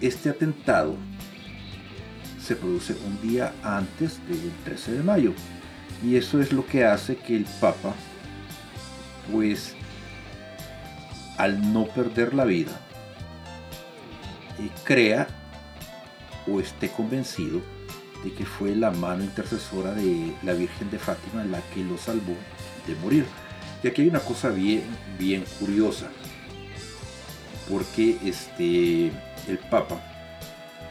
Este 0.00 0.30
atentado 0.30 0.96
se 2.40 2.54
produce 2.54 2.94
un 3.04 3.20
día 3.20 3.52
antes 3.62 4.26
del 4.28 4.52
13 4.64 4.92
de 4.92 5.02
mayo. 5.02 5.32
Y 6.04 6.16
eso 6.16 6.40
es 6.40 6.52
lo 6.52 6.64
que 6.64 6.84
hace 6.84 7.16
que 7.16 7.36
el 7.36 7.44
Papa, 7.60 7.92
pues, 9.32 9.74
al 11.36 11.72
no 11.72 11.86
perder 11.86 12.34
la 12.34 12.44
vida, 12.44 12.80
eh, 14.60 14.70
crea 14.84 15.26
o 16.46 16.60
esté 16.60 16.88
convencido 16.88 17.60
de 18.24 18.32
que 18.32 18.46
fue 18.46 18.74
la 18.74 18.92
mano 18.92 19.24
intercesora 19.24 19.92
de 19.92 20.32
la 20.42 20.52
Virgen 20.52 20.90
de 20.90 20.98
Fátima 20.98 21.44
la 21.44 21.60
que 21.74 21.84
lo 21.84 21.98
salvó 21.98 22.34
de 22.86 22.94
morir. 22.96 23.26
Y 23.82 23.88
aquí 23.88 24.02
hay 24.02 24.08
una 24.08 24.20
cosa 24.20 24.50
bien, 24.50 24.82
bien 25.18 25.44
curiosa, 25.60 26.08
porque 27.68 28.18
este, 28.24 29.12
el 29.48 29.58
Papa, 29.58 30.00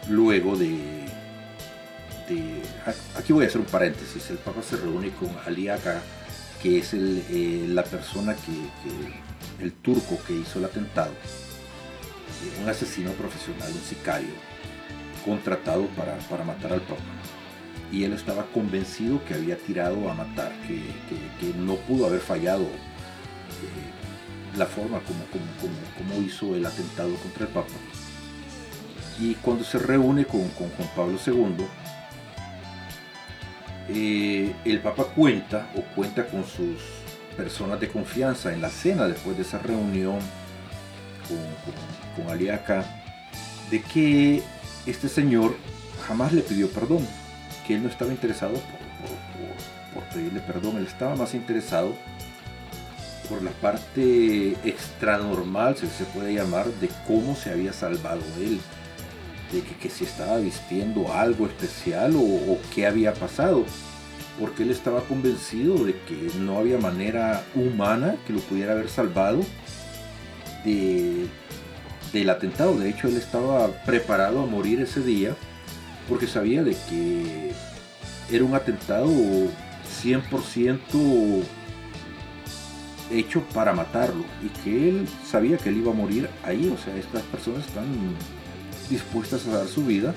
luego 0.09 0.55
de 0.57 1.05
de- 2.27 2.61
aquí 3.17 3.31
voy 3.31 3.45
a 3.45 3.47
hacer 3.47 3.61
un 3.61 3.67
paréntesis. 3.67 4.29
El 4.29 4.37
Papa 4.37 4.61
se 4.61 4.75
reúne 4.75 5.11
con 5.11 5.29
Ali 5.45 5.69
Aga, 5.69 6.01
que 6.61 6.79
es 6.79 6.93
el, 6.93 7.23
eh, 7.29 7.65
la 7.69 7.83
persona 7.83 8.35
que, 8.35 9.63
el 9.63 9.71
turco 9.71 10.19
que 10.27 10.33
hizo 10.33 10.59
el 10.59 10.65
atentado, 10.65 11.13
un 12.61 12.67
asesino 12.69 13.11
profesional, 13.13 13.71
un 13.73 13.81
sicario, 13.81 14.33
contratado 15.25 15.85
para, 15.95 16.17
para 16.29 16.43
matar 16.43 16.73
al 16.73 16.81
Papa. 16.81 17.01
Y 17.93 18.03
él 18.03 18.11
estaba 18.11 18.45
convencido 18.47 19.23
que 19.23 19.33
había 19.33 19.57
tirado 19.57 20.09
a 20.09 20.13
matar, 20.13 20.51
que, 20.67 20.75
que- 21.07 21.47
que 21.47 21.57
no 21.57 21.75
pudo 21.77 22.07
haber 22.07 22.19
fallado 22.19 22.63
eh, 22.63 24.57
la 24.57 24.65
forma 24.65 24.99
como, 24.99 25.23
como, 25.31 25.73
como, 25.97 26.21
hizo 26.27 26.53
el 26.55 26.65
atentado 26.65 27.15
contra 27.15 27.43
el 27.45 27.49
Papa. 27.53 27.71
Y 29.19 29.35
cuando 29.35 29.63
se 29.63 29.79
reúne 29.79 30.25
con, 30.25 30.47
con 30.49 30.69
Juan 30.69 30.89
Pablo 30.95 31.17
II, 31.25 31.65
eh, 33.89 34.53
el 34.65 34.79
Papa 34.81 35.05
cuenta 35.05 35.69
o 35.75 35.81
cuenta 35.95 36.27
con 36.27 36.43
sus 36.45 36.81
personas 37.37 37.79
de 37.79 37.87
confianza 37.87 38.53
en 38.53 38.61
la 38.61 38.69
cena 38.69 39.07
después 39.07 39.37
de 39.37 39.43
esa 39.43 39.59
reunión 39.59 40.19
con, 41.27 42.23
con, 42.23 42.31
Aliaca, 42.33 42.85
de 43.69 43.81
que 43.81 44.41
este 44.85 45.07
señor 45.07 45.55
jamás 46.05 46.33
le 46.33 46.41
pidió 46.41 46.69
perdón, 46.69 47.07
que 47.65 47.75
él 47.75 47.83
no 47.83 47.89
estaba 47.89 48.11
interesado 48.11 48.53
por, 48.53 49.93
por 49.93 50.03
pedirle 50.13 50.41
perdón, 50.41 50.77
él 50.77 50.87
estaba 50.87 51.15
más 51.15 51.33
interesado 51.33 51.93
por 53.29 53.41
la 53.43 53.51
parte 53.51 54.51
extranormal, 54.63 55.77
si 55.77 55.87
se 55.87 56.05
puede 56.05 56.33
llamar, 56.33 56.65
de 56.65 56.89
cómo 57.05 57.35
se 57.35 57.51
había 57.51 57.73
salvado 57.73 58.21
él, 58.39 58.59
de 59.51 59.61
que, 59.61 59.89
si 59.89 60.03
estaba 60.03 60.37
vistiendo 60.37 61.13
algo 61.13 61.45
especial 61.45 62.13
o, 62.15 62.57
qué 62.73 62.85
había 62.85 63.13
pasado, 63.13 63.65
porque 64.39 64.63
él 64.63 64.71
estaba 64.71 65.01
convencido 65.01 65.83
de 65.85 65.93
que 65.93 66.31
no 66.39 66.59
había 66.59 66.77
manera 66.77 67.43
humana 67.55 68.15
que 68.25 68.33
lo 68.33 68.39
pudiera 68.39 68.73
haber 68.73 68.89
salvado 68.89 69.39
de, 70.63 71.27
del 72.13 72.29
atentado. 72.29 72.77
De 72.77 72.89
hecho, 72.89 73.07
él 73.07 73.17
estaba 73.17 73.67
preparado 73.83 74.41
a 74.41 74.45
morir 74.45 74.81
ese 74.81 75.01
día 75.01 75.35
porque 76.07 76.27
sabía 76.27 76.63
de 76.63 76.75
que 76.89 77.51
era 78.29 78.43
un 78.43 78.53
atentado 78.53 79.09
100% 80.03 81.43
hecho 83.11 83.41
para 83.53 83.73
matarlo 83.73 84.25
y 84.43 84.49
que 84.61 84.89
él 84.89 85.07
sabía 85.25 85.57
que 85.57 85.69
él 85.69 85.77
iba 85.77 85.91
a 85.91 85.95
morir 85.95 86.29
ahí, 86.43 86.71
o 86.73 86.77
sea, 86.77 86.95
estas 86.97 87.21
personas 87.23 87.65
están 87.65 87.85
dispuestas 88.89 89.45
a 89.47 89.57
dar 89.57 89.67
su 89.67 89.85
vida 89.85 90.13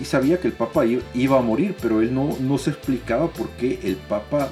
y 0.00 0.04
sabía 0.04 0.40
que 0.40 0.48
el 0.48 0.52
Papa 0.52 0.84
iba 1.14 1.38
a 1.38 1.42
morir, 1.42 1.74
pero 1.80 2.02
él 2.02 2.14
no, 2.14 2.36
no 2.40 2.58
se 2.58 2.70
explicaba 2.70 3.28
por 3.28 3.48
qué 3.50 3.80
el 3.82 3.96
Papa 3.96 4.50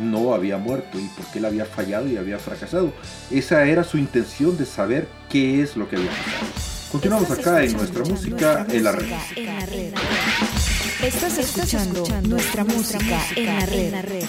no 0.00 0.34
había 0.34 0.58
muerto 0.58 0.98
y 0.98 1.06
por 1.08 1.26
qué 1.26 1.38
él 1.38 1.46
había 1.46 1.64
fallado 1.64 2.06
y 2.08 2.16
había 2.16 2.38
fracasado. 2.38 2.92
Esa 3.30 3.64
era 3.64 3.84
su 3.84 3.98
intención 3.98 4.56
de 4.56 4.66
saber 4.66 5.08
qué 5.28 5.62
es 5.62 5.76
lo 5.76 5.88
que 5.88 5.96
había 5.96 6.10
pasado. 6.10 6.78
Continuamos 6.92 7.30
acá 7.30 7.62
en 7.62 7.76
nuestra 7.76 8.04
música 8.04 8.66
en 8.70 8.84
la 8.84 8.92
red. 8.92 9.12
Estás 11.02 11.38
escuchando 11.38 12.04
nuestra 12.22 12.64
música 12.64 13.20
en 13.36 13.46
la 13.46 14.02
red. 14.02 14.28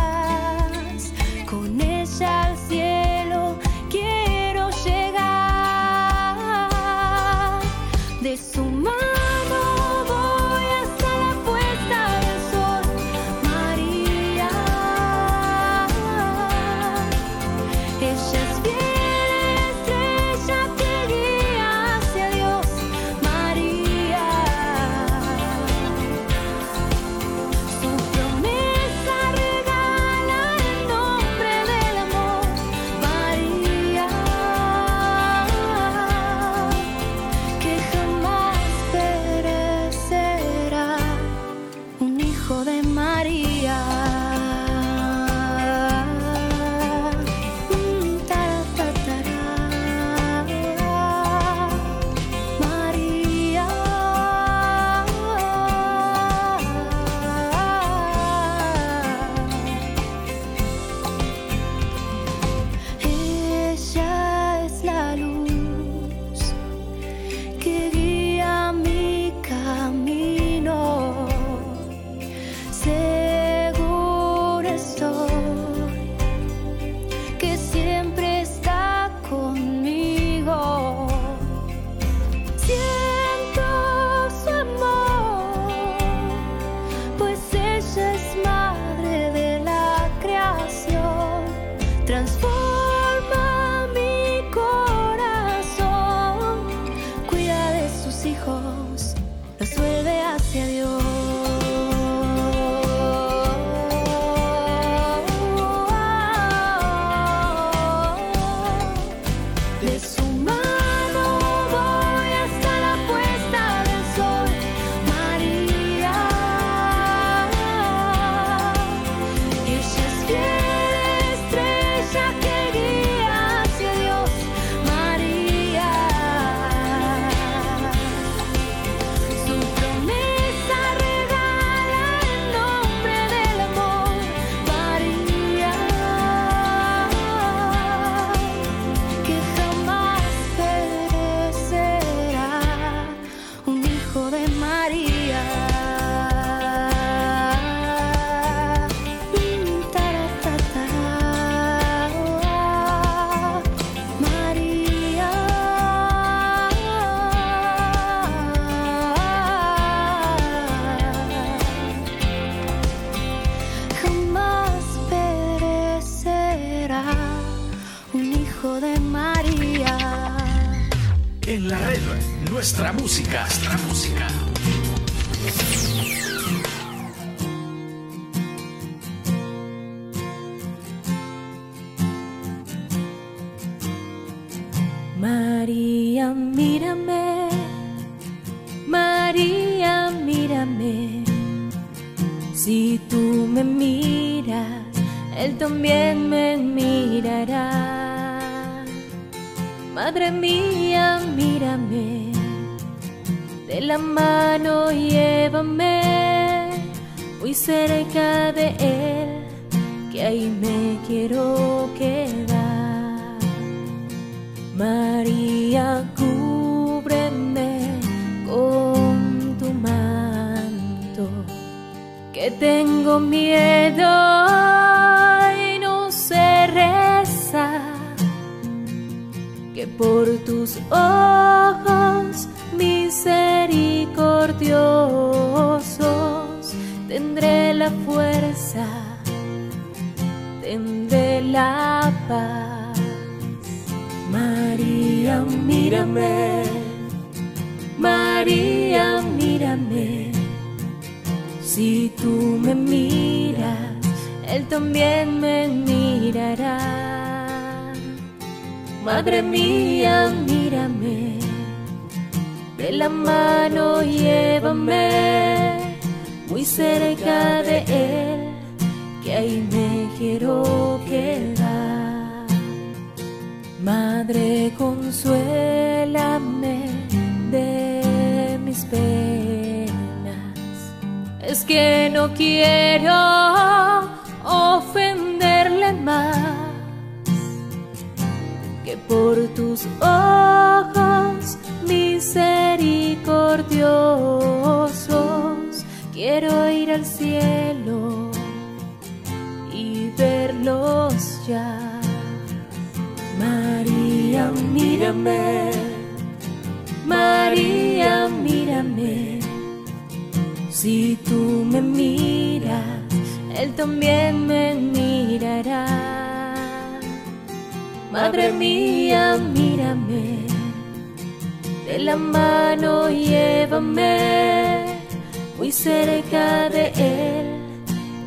muy 325.57 325.71
cerca 325.71 326.69
de 326.69 326.87
Él, 326.95 327.45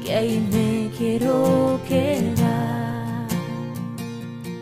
que 0.03 0.15
ahí 0.15 0.49
me 0.53 0.91
quiero 0.97 1.81
quedar. 1.89 3.27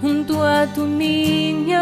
junto 0.00 0.44
a 0.44 0.66
tu 0.74 0.86
niño 0.86 1.78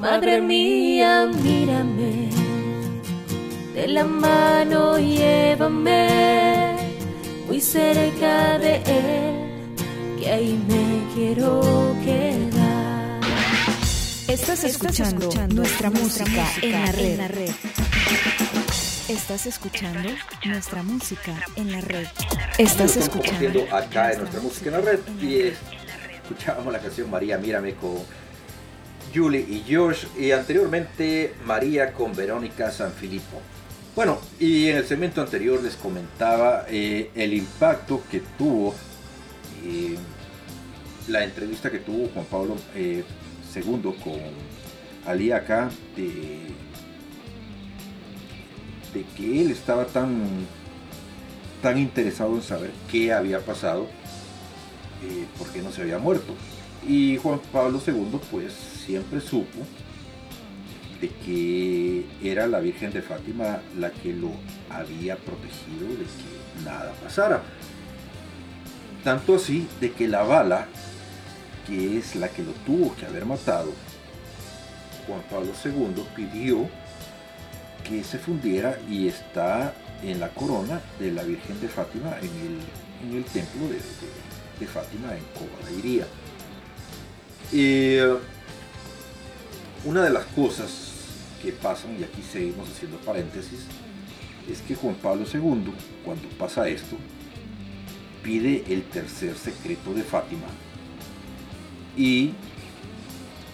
Madre 0.00 0.40
mía, 0.40 1.28
mírame, 1.42 2.33
de 3.74 3.88
la 3.88 4.04
mano 4.04 4.98
llévame 4.98 6.76
muy 7.46 7.60
cerca 7.60 8.58
de 8.58 8.76
Él, 8.86 9.74
que 10.18 10.30
ahí 10.30 10.64
me 10.68 11.14
quiero 11.14 11.60
quedar. 12.04 13.20
Estás 14.28 14.64
escuchando, 14.64 15.28
nuestra, 15.48 15.90
música, 15.90 16.46
en 16.62 17.18
la 17.18 17.28
red. 17.28 17.50
Estás 19.08 19.46
escuchando 19.46 20.08
nuestra 20.44 20.82
música 20.82 21.34
en 21.56 21.72
la 21.72 21.80
red. 21.80 22.06
Estás 22.56 22.96
Estamos 22.96 22.96
escuchando. 22.96 23.38
compartiendo 23.38 23.76
acá 23.76 24.12
en 24.12 24.18
nuestra 24.20 24.40
música 24.40 24.70
en 24.70 24.72
la 24.72 24.80
red 24.80 25.00
y 25.20 25.34
eh, 25.34 25.54
escuchábamos 26.22 26.72
la 26.72 26.78
canción 26.78 27.10
María 27.10 27.36
Mírame 27.38 27.74
con 27.74 27.98
Julie 29.14 29.40
y 29.40 29.64
Josh 29.68 30.06
y 30.18 30.30
anteriormente 30.30 31.34
María 31.44 31.92
con 31.92 32.14
Verónica 32.14 32.70
Sanfilippo. 32.70 33.40
Bueno, 33.94 34.18
y 34.40 34.68
en 34.68 34.78
el 34.78 34.86
segmento 34.86 35.20
anterior 35.20 35.62
les 35.62 35.76
comentaba 35.76 36.66
eh, 36.68 37.10
el 37.14 37.32
impacto 37.32 38.02
que 38.10 38.20
tuvo 38.36 38.74
eh, 39.64 39.96
la 41.06 41.22
entrevista 41.22 41.70
que 41.70 41.78
tuvo 41.78 42.08
Juan 42.08 42.24
Pablo 42.26 42.56
eh, 42.74 43.04
II 43.54 43.94
con 44.02 44.18
Ali 45.06 45.30
acá 45.30 45.70
de, 45.96 46.40
que 49.16 49.40
él 49.40 49.50
estaba 49.50 49.84
tan 49.86 50.46
tan 51.62 51.78
interesado 51.78 52.34
en 52.34 52.42
saber 52.42 52.70
qué 52.90 53.12
había 53.12 53.40
pasado, 53.40 53.86
eh, 55.02 55.24
por 55.38 55.48
qué 55.48 55.62
no 55.62 55.72
se 55.72 55.82
había 55.82 55.98
muerto. 55.98 56.34
Y 56.86 57.16
Juan 57.16 57.40
Pablo 57.52 57.80
II 57.86 58.20
pues 58.30 58.52
siempre 58.52 59.20
supo 59.20 59.60
que 61.08 62.06
era 62.22 62.46
la 62.46 62.60
Virgen 62.60 62.92
de 62.92 63.02
Fátima 63.02 63.60
la 63.78 63.90
que 63.90 64.12
lo 64.12 64.30
había 64.70 65.16
protegido 65.16 65.88
de 65.88 66.04
que 66.04 66.64
nada 66.64 66.92
pasara. 67.02 67.42
Tanto 69.02 69.36
así 69.36 69.68
de 69.80 69.92
que 69.92 70.08
la 70.08 70.22
bala, 70.22 70.66
que 71.66 71.98
es 71.98 72.16
la 72.16 72.28
que 72.28 72.42
lo 72.42 72.52
tuvo 72.66 72.94
que 72.96 73.06
haber 73.06 73.26
matado, 73.26 73.72
Juan 75.06 75.22
Pablo 75.30 75.52
II 75.64 76.04
pidió 76.16 76.68
que 77.86 78.02
se 78.02 78.18
fundiera 78.18 78.78
y 78.88 79.08
está 79.08 79.74
en 80.02 80.20
la 80.20 80.30
corona 80.30 80.80
de 80.98 81.12
la 81.12 81.22
Virgen 81.22 81.60
de 81.60 81.68
Fátima 81.68 82.16
en 82.20 83.14
el, 83.14 83.24
templo 83.24 83.68
de 83.68 84.66
Fátima 84.66 85.14
en 85.14 85.24
Cobadairía. 85.34 86.06
Eh, 87.52 88.16
una 89.84 90.02
de 90.02 90.10
las 90.10 90.24
cosas 90.26 90.93
que 91.44 91.52
pasan, 91.52 91.96
y 92.00 92.04
aquí 92.04 92.22
seguimos 92.22 92.68
haciendo 92.70 92.96
paréntesis, 92.98 93.66
es 94.50 94.60
que 94.62 94.74
Juan 94.74 94.94
Pablo 94.94 95.24
II, 95.32 95.72
cuando 96.04 96.28
pasa 96.38 96.68
esto, 96.68 96.96
pide 98.22 98.64
el 98.68 98.82
tercer 98.84 99.36
secreto 99.36 99.92
de 99.92 100.02
Fátima 100.02 100.46
y 101.96 102.32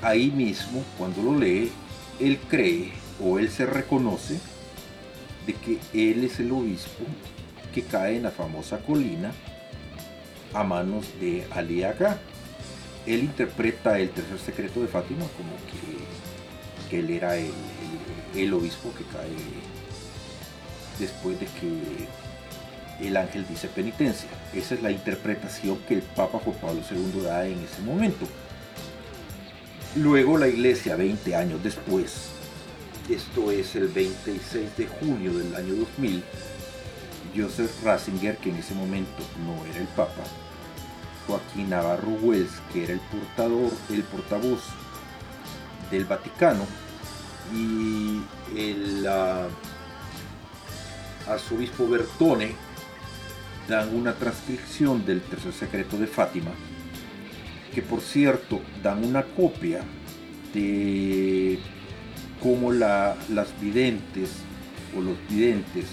ahí 0.03 0.30
mismo, 0.30 0.84
cuando 0.97 1.22
lo 1.22 1.38
lee, 1.38 1.70
él 2.18 2.38
cree 2.49 2.93
o 3.22 3.38
él 3.38 3.51
se 3.51 3.66
reconoce 3.66 4.41
de 5.47 5.55
que 5.55 5.78
él 5.93 6.24
es 6.24 6.41
el 6.41 6.53
obispo 6.53 7.05
que 7.74 7.82
cae 7.82 8.16
en 8.16 8.22
la 8.24 8.30
famosa 8.30 8.78
colina 8.78 9.32
a 10.55 10.64
manos 10.64 11.07
de 11.20 11.47
Ali 11.51 11.84
Aga. 11.84 12.18
Él 13.07 13.20
interpreta 13.20 13.99
el 13.99 14.11
tercer 14.11 14.38
secreto 14.38 14.80
de 14.80 14.88
Fátima 14.88 15.24
como 15.36 15.53
que, 15.70 16.99
él 16.99 17.11
era 17.11 17.36
el, 17.36 17.53
el 18.34 18.52
obispo 18.54 18.92
que 18.96 19.04
cae 19.04 19.36
después 20.98 21.38
de 21.40 21.46
que 21.46 22.08
el 23.06 23.16
ángel 23.16 23.46
dice 23.48 23.68
penitencia. 23.68 24.28
Esa 24.54 24.74
es 24.74 24.82
la 24.82 24.90
interpretación 24.90 25.78
que 25.88 25.94
el 25.94 26.02
Papa 26.02 26.38
Juan 26.44 26.56
Pablo 26.56 26.80
II 26.90 27.22
da 27.22 27.46
en 27.46 27.58
ese 27.60 27.80
momento. 27.82 28.26
Luego 29.96 30.38
la 30.38 30.48
iglesia, 30.48 30.96
20 30.96 31.34
años 31.34 31.62
después, 31.62 32.28
esto 33.08 33.50
es 33.50 33.74
el 33.74 33.88
26 33.88 34.76
de 34.76 34.86
junio 34.86 35.32
del 35.32 35.54
año 35.54 35.74
2000, 35.74 36.22
Joseph 37.36 37.72
Ratzinger, 37.82 38.36
que 38.36 38.50
en 38.50 38.56
ese 38.56 38.74
momento 38.74 39.22
no 39.44 39.64
era 39.66 39.80
el 39.80 39.88
Papa, 39.88 40.22
Joaquín 41.26 41.70
Navarro 41.70 42.10
Wells, 42.22 42.52
que 42.72 42.84
era 42.84 42.92
el 42.92 43.00
portador, 43.00 43.72
el 43.90 44.02
portavoz 44.04 44.60
del 45.90 46.04
Vaticano, 46.04 46.66
y 47.55 48.22
el 48.57 49.07
arzobispo 51.26 51.88
Bertone 51.88 52.55
dan 53.68 53.95
una 53.95 54.14
transcripción 54.14 55.05
del 55.05 55.20
tercer 55.22 55.53
secreto 55.53 55.97
de 55.97 56.07
Fátima, 56.07 56.51
que 57.74 57.82
por 57.82 58.01
cierto 58.01 58.61
dan 58.82 59.05
una 59.05 59.22
copia 59.22 59.82
de 60.53 61.59
cómo 62.43 62.72
la, 62.72 63.16
las 63.28 63.49
videntes 63.61 64.30
o 64.97 65.01
los 65.01 65.16
videntes 65.28 65.86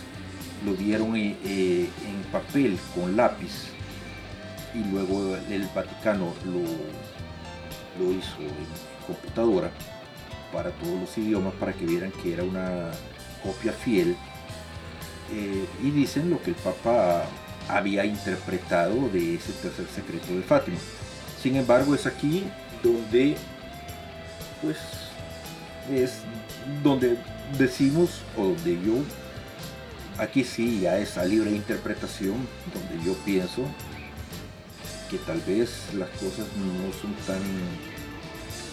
lo 0.66 0.74
dieron 0.74 1.16
eh, 1.16 1.36
eh, 1.45 1.89
en 2.08 2.32
papel 2.32 2.80
con 2.95 3.16
lápiz 3.16 3.68
y 4.74 4.84
luego 4.91 5.36
el 5.50 5.68
Vaticano 5.76 6.34
lo, 6.45 8.04
lo 8.04 8.12
hizo 8.12 8.38
en 8.39 9.06
computadora 9.06 9.72
para 10.52 10.72
todos 10.72 11.00
los 11.00 11.18
idiomas 11.18 11.54
para 11.56 11.74
que 11.74 11.86
vieran 11.86 12.12
que 12.24 12.34
era 12.34 12.43
una 12.43 12.91
copia 13.43 13.72
fiel 13.74 14.16
eh, 15.34 15.66
y 15.84 15.91
dicen 15.91 16.30
lo 16.30 16.41
que 16.41 16.52
el 16.52 16.56
Papa 16.56 17.26
había 17.68 18.06
interpretado 18.06 19.10
de 19.10 19.36
ese 19.36 19.52
tercer 19.54 19.88
secreto 19.93 20.34
de 20.34 20.41
Fátima. 20.41 20.78
Sin 21.41 21.56
embargo, 21.56 21.93
es 21.95 22.06
aquí 22.06 22.45
donde, 22.82 23.36
pues, 24.62 24.78
es 25.91 26.22
donde 26.84 27.18
decimos, 27.58 28.22
o 28.38 28.45
donde 28.45 28.76
yo, 28.82 28.95
aquí 30.18 30.43
sí 30.43 30.82
ya 30.82 30.98
es 30.98 31.18
a 31.18 31.26
libre 31.26 31.52
interpretación, 31.52 32.36
donde 32.74 33.06
yo 33.06 33.14
pienso 33.26 33.64
que 35.10 35.18
tal 35.20 35.39
vez 35.41 35.93
las 35.93 36.10
cosas 36.10 36.48
no 36.58 36.91
son 37.02 37.14
tan 37.26 37.41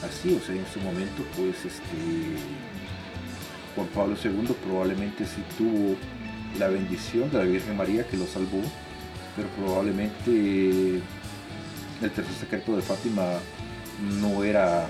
así, 0.05 0.35
o 0.35 0.45
sea, 0.45 0.55
en 0.55 0.67
su 0.73 0.81
momento, 0.81 1.23
pues, 1.37 1.65
este, 1.65 2.37
Juan 3.75 3.89
Pablo 3.89 4.17
II 4.23 4.55
probablemente 4.65 5.25
sí 5.25 5.43
tuvo 5.59 5.97
la 6.59 6.69
bendición 6.69 7.31
de 7.31 7.39
la 7.39 7.45
Virgen 7.45 7.77
María 7.77 8.07
que 8.07 8.17
lo 8.17 8.27
salvó, 8.27 8.61
pero 9.37 9.49
probablemente 9.49 11.01
el 12.03 12.11
tercer 12.11 12.35
secreto 12.39 12.77
de 12.77 12.83
Fátima 12.83 13.25
no 14.21 14.45
era 14.45 14.87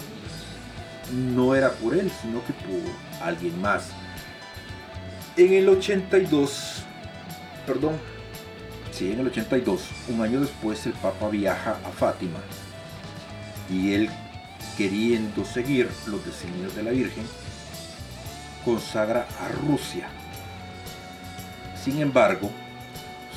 no 1.12 1.54
era 1.54 1.70
por 1.72 1.94
él, 1.94 2.10
sino 2.22 2.44
que 2.44 2.52
por 2.52 3.26
alguien 3.26 3.60
más. 3.60 3.90
En 5.36 5.52
el 5.52 5.68
82, 5.68 6.82
perdón, 7.66 7.96
sí, 8.92 9.12
en 9.12 9.20
el 9.20 9.26
82, 9.26 9.82
un 10.08 10.22
año 10.22 10.40
después 10.40 10.86
el 10.86 10.92
Papa 10.94 11.28
viaja 11.28 11.78
a 11.84 11.90
Fátima 11.90 12.38
y 13.70 13.92
él 13.92 14.10
queriendo 14.76 15.44
seguir 15.44 15.90
los 16.06 16.24
designios 16.24 16.74
de 16.74 16.82
la 16.82 16.90
Virgen, 16.90 17.24
consagra 18.64 19.26
a 19.40 19.48
Rusia. 19.48 20.08
Sin 21.82 22.00
embargo, 22.00 22.50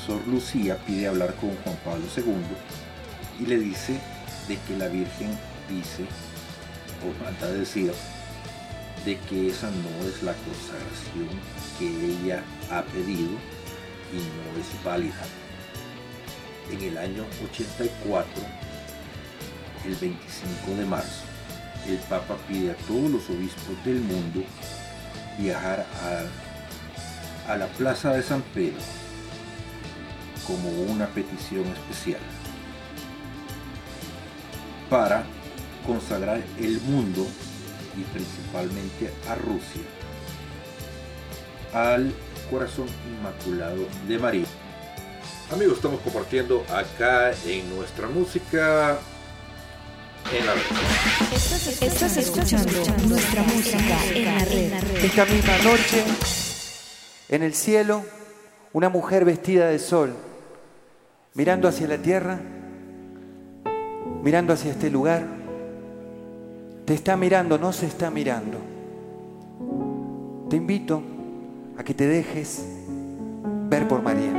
Sor 0.05 0.25
Lucía 0.27 0.77
pide 0.85 1.07
hablar 1.07 1.35
con 1.35 1.55
Juan 1.57 1.75
Pablo 1.83 2.05
II 2.15 3.43
y 3.43 3.45
le 3.45 3.57
dice 3.57 3.99
de 4.47 4.57
que 4.57 4.77
la 4.77 4.87
Virgen 4.87 5.37
dice, 5.69 6.05
o 7.03 7.23
manda 7.23 7.47
decir, 7.51 7.91
de 9.05 9.17
que 9.19 9.49
esa 9.49 9.69
no 9.69 10.07
es 10.07 10.23
la 10.23 10.33
consagración 10.33 11.29
que 11.77 11.87
ella 11.87 12.43
ha 12.71 12.83
pedido 12.83 13.31
y 14.11 14.17
no 14.17 14.59
es 14.59 14.83
válida. 14.83 15.25
En 16.71 16.81
el 16.81 16.97
año 16.97 17.25
84, 17.49 18.27
el 19.87 19.95
25 19.95 20.71
de 20.77 20.85
marzo, 20.85 21.23
el 21.87 21.97
Papa 22.09 22.35
pide 22.47 22.71
a 22.71 22.75
todos 22.75 23.09
los 23.09 23.29
obispos 23.29 23.85
del 23.85 24.01
mundo 24.01 24.43
viajar 25.39 25.85
a, 27.47 27.53
a 27.53 27.57
la 27.57 27.67
Plaza 27.67 28.13
de 28.13 28.21
San 28.21 28.41
Pedro 28.53 28.79
como 30.45 30.69
una 30.69 31.07
petición 31.07 31.65
especial 31.67 32.19
para 34.89 35.23
consagrar 35.85 36.41
el 36.59 36.81
mundo 36.81 37.25
y 37.97 38.01
principalmente 38.03 39.11
a 39.29 39.35
Rusia 39.35 39.81
al 41.73 42.13
corazón 42.49 42.87
inmaculado 43.05 43.87
de 44.07 44.19
María. 44.19 44.45
Amigos, 45.51 45.75
estamos 45.75 46.01
compartiendo 46.01 46.65
acá 46.69 47.31
en 47.45 47.69
nuestra 47.69 48.07
música 48.07 48.99
en 50.33 50.45
la 50.45 50.53
red. 50.53 50.61
Estás 51.81 52.17
escuchando, 52.17 52.71
nuestra 53.07 53.43
música 53.43 53.97
en 54.13 54.25
la 54.25 54.39
red. 54.39 54.73
Esta 55.03 55.25
misma 55.25 55.57
noche, 55.63 56.03
en 57.29 57.43
el 57.43 57.53
cielo, 57.53 58.03
una 58.73 58.89
mujer 58.89 59.25
vestida 59.25 59.67
de 59.67 59.79
sol, 59.79 60.13
mirando 61.33 61.67
hacia 61.67 61.87
la 61.87 61.97
tierra, 61.97 62.39
mirando 64.23 64.53
hacia 64.53 64.71
este 64.71 64.89
lugar, 64.89 65.23
te 66.85 66.93
está 66.93 67.15
mirando, 67.15 67.57
no 67.57 67.71
se 67.71 67.85
está 67.85 68.09
mirando. 68.09 68.57
Te 70.49 70.55
invito 70.55 71.01
a 71.77 71.83
que 71.83 71.93
te 71.93 72.07
dejes 72.07 72.65
ver 73.69 73.87
por 73.87 74.01
María. 74.01 74.33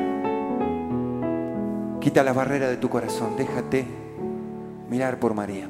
Quita 2.00 2.22
las 2.22 2.34
barreras 2.34 2.70
de 2.70 2.76
tu 2.76 2.88
corazón, 2.88 3.36
déjate 3.36 3.86
mirar 4.88 5.18
por 5.20 5.34
María. 5.34 5.68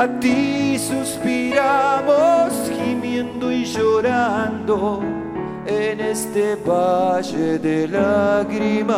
A 0.00 0.08
ti 0.18 0.78
suspiramos 0.78 2.54
gimiendo 2.72 3.52
y 3.52 3.66
llorando 3.66 5.02
en 5.66 6.00
este 6.00 6.56
valle 6.56 7.58
de 7.58 7.86
lágrimas. 7.86 8.96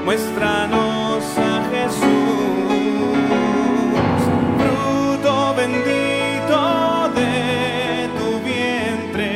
muéstranos 0.05 1.23
a 1.37 1.63
Jesús, 1.71 2.05
fruto 4.59 5.55
bendito 5.55 6.59
de 7.15 8.09
tu 8.19 8.29
vientre, 8.45 9.31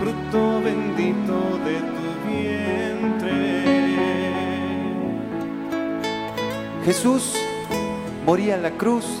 fruto 0.00 0.40
bendito 0.62 1.36
de 1.66 1.76
tu 1.94 2.06
vientre. 2.30 3.36
Jesús 6.84 7.22
moría 8.24 8.54
en 8.54 8.62
la 8.62 8.70
cruz 8.70 9.11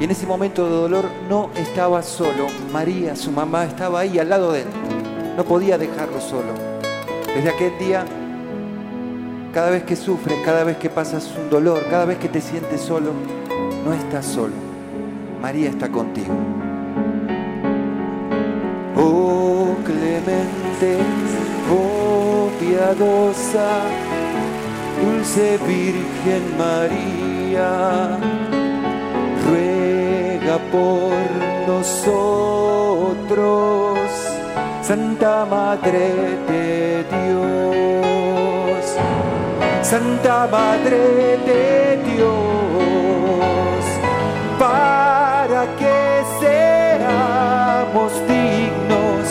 y 0.00 0.04
en 0.04 0.10
ese 0.10 0.26
momento 0.26 0.64
de 0.64 0.70
dolor 0.70 1.04
no 1.28 1.50
estaba 1.54 2.02
solo. 2.02 2.46
María, 2.72 3.14
su 3.14 3.30
mamá, 3.30 3.64
estaba 3.64 4.00
ahí 4.00 4.18
al 4.18 4.30
lado 4.30 4.50
de 4.52 4.62
él. 4.62 4.66
No 5.36 5.44
podía 5.44 5.76
dejarlo 5.76 6.18
solo. 6.22 6.54
Desde 7.34 7.50
aquel 7.50 7.78
día, 7.78 8.06
cada 9.52 9.68
vez 9.68 9.82
que 9.82 9.96
sufres, 9.96 10.38
cada 10.42 10.64
vez 10.64 10.78
que 10.78 10.88
pasas 10.88 11.30
un 11.38 11.50
dolor, 11.50 11.84
cada 11.90 12.06
vez 12.06 12.16
que 12.16 12.30
te 12.30 12.40
sientes 12.40 12.80
solo, 12.80 13.12
no 13.84 13.92
estás 13.92 14.24
solo. 14.24 14.54
María 15.42 15.68
está 15.68 15.90
contigo. 15.90 16.32
Oh 18.96 19.76
clemente, 19.84 20.96
oh 21.70 22.48
piadosa, 22.58 23.82
dulce 25.04 25.58
Virgen 25.66 26.56
María 26.56 28.18
ruega 29.50 29.89
por 30.58 31.14
nosotros, 31.68 31.98
Santa 34.82 35.44
Madre 35.44 36.38
de 36.48 37.04
Dios, 37.04 38.96
Santa 39.82 40.48
Madre 40.50 41.38
de 41.46 42.02
Dios, 42.10 43.84
para 44.58 45.66
que 45.78 46.24
seamos 46.40 48.12
dignos 48.26 49.28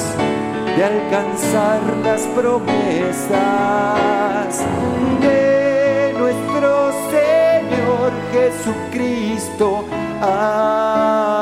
de 0.78 0.84
alcanzar 0.86 1.82
las 2.02 2.22
promesas 2.28 3.40
de 5.22 6.14
nuestro 6.18 6.92
Señor 7.12 8.12
Jesucristo. 8.32 9.99
Amén. 10.22 11.39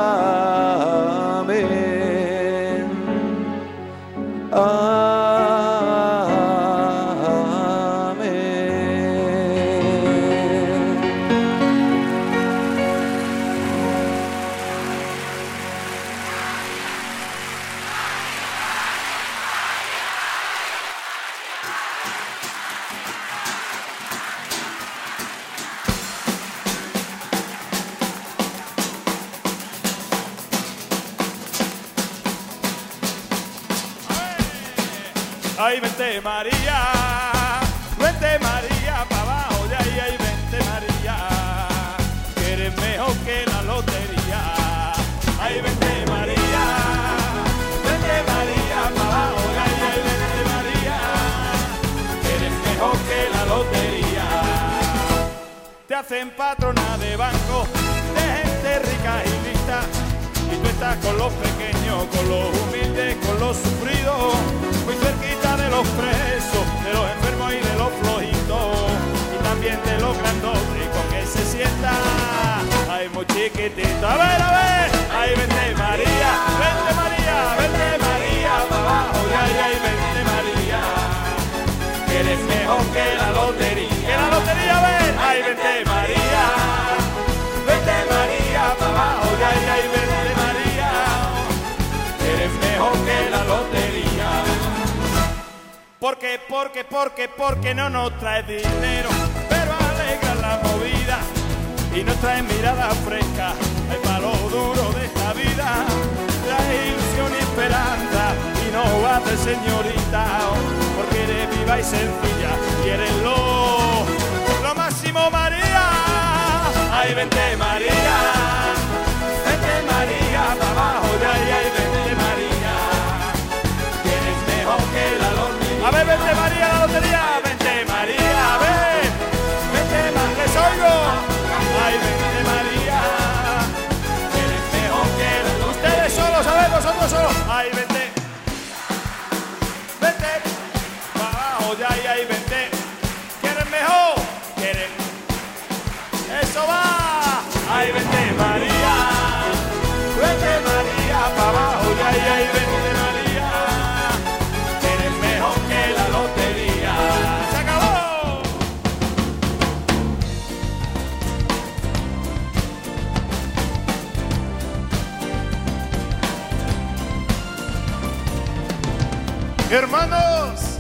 Hermanos, 169.70 170.78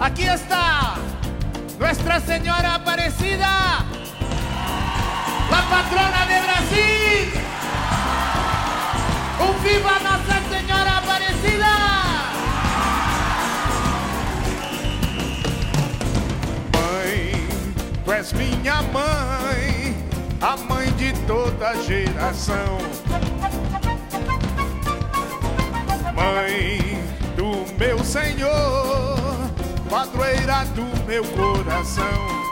aquí 0.00 0.24
está 0.24 0.94
Nuestra 1.78 2.18
Señora 2.18 2.74
Aparecida, 2.74 3.84
la 5.48 5.62
patrona 5.70 6.26
de 6.26 6.40
Brasil. 6.42 7.32
Un 9.38 9.62
viva 9.62 9.92
Nuestra 10.02 10.42
Señora 10.50 10.98
Aparecida. 10.98 11.74
Mãe, 16.72 17.46
tu 18.04 18.12
és 18.12 18.32
minha 18.32 18.82
mãe, 18.92 19.96
a 20.40 20.56
mãe 20.56 20.90
de 20.94 21.12
toda 21.28 21.80
geração. 21.84 22.78
Mãe 26.16 26.93
meu 27.78 28.04
Senhor, 28.04 29.16
padroeira 29.88 30.64
do 30.74 30.84
meu 31.06 31.24
coração. 31.24 32.43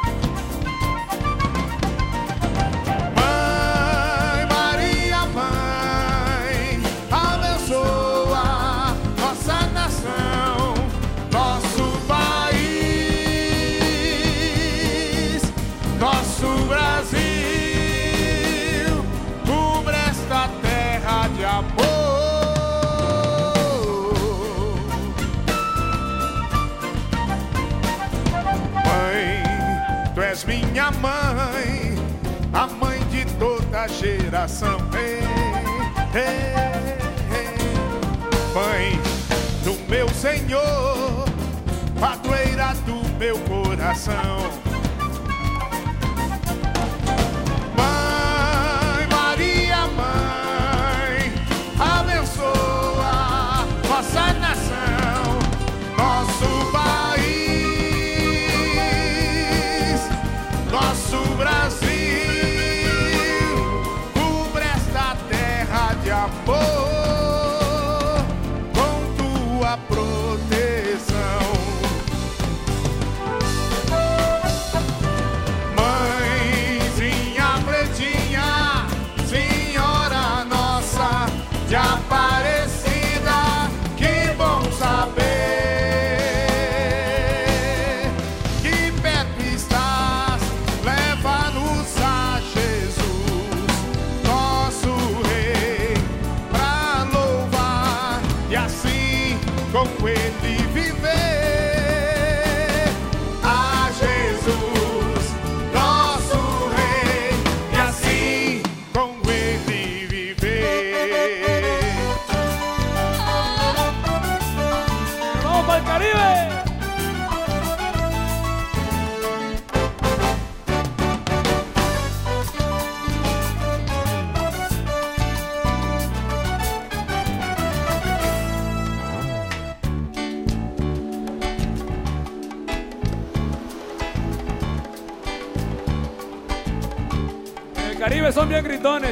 Geração. 34.42 34.78
Ei, 34.94 36.20
ei, 36.20 36.96
ei. 37.38 37.54
Mãe 38.52 39.00
do 39.62 39.74
meu 39.88 40.08
Senhor, 40.08 41.24
padroeira 42.00 42.74
do 42.84 43.08
meu 43.18 43.38
coração. 43.40 44.61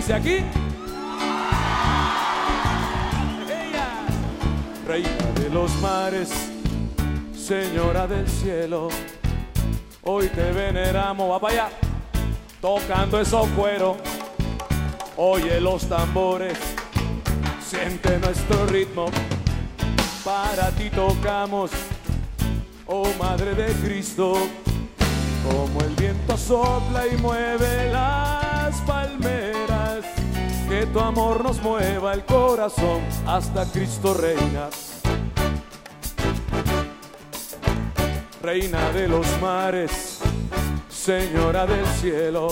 Y 0.09 0.13
aquí. 0.13 0.37
Reina 4.87 5.11
de 5.35 5.51
los 5.51 5.71
mares, 5.81 6.31
señora 7.37 8.07
del 8.07 8.27
cielo, 8.29 8.89
hoy 10.03 10.29
te 10.29 10.53
veneramos, 10.53 11.31
va 11.31 11.39
para 11.39 11.53
allá, 11.53 11.69
tocando 12.61 13.21
esos 13.21 13.47
cueros, 13.51 13.99
oye 15.17 15.61
los 15.61 15.87
tambores, 15.89 16.59
siente 17.63 18.19
nuestro 18.19 18.67
ritmo, 18.67 19.07
para 20.25 20.71
ti 20.71 20.91
tocamos, 20.91 21.71
oh 22.87 23.07
Madre 23.19 23.55
de 23.55 23.73
Cristo, 23.75 24.35
como 25.45 25.81
el 25.83 25.95
viento 25.95 26.37
sopla 26.37 27.07
y 27.07 27.17
mueve 27.19 27.93
las 27.93 28.77
palmeras, 28.83 29.50
tu 30.93 31.01
amor 31.01 31.45
nos 31.45 31.61
mueva 31.63 32.13
el 32.15 32.25
corazón 32.25 33.03
hasta 33.27 33.65
Cristo 33.67 34.15
reina. 34.15 34.69
Reina 38.43 38.91
de 38.93 39.09
los 39.09 39.27
mares, 39.41 40.21
Señora 40.89 41.67
del 41.67 41.87
cielo, 41.87 42.49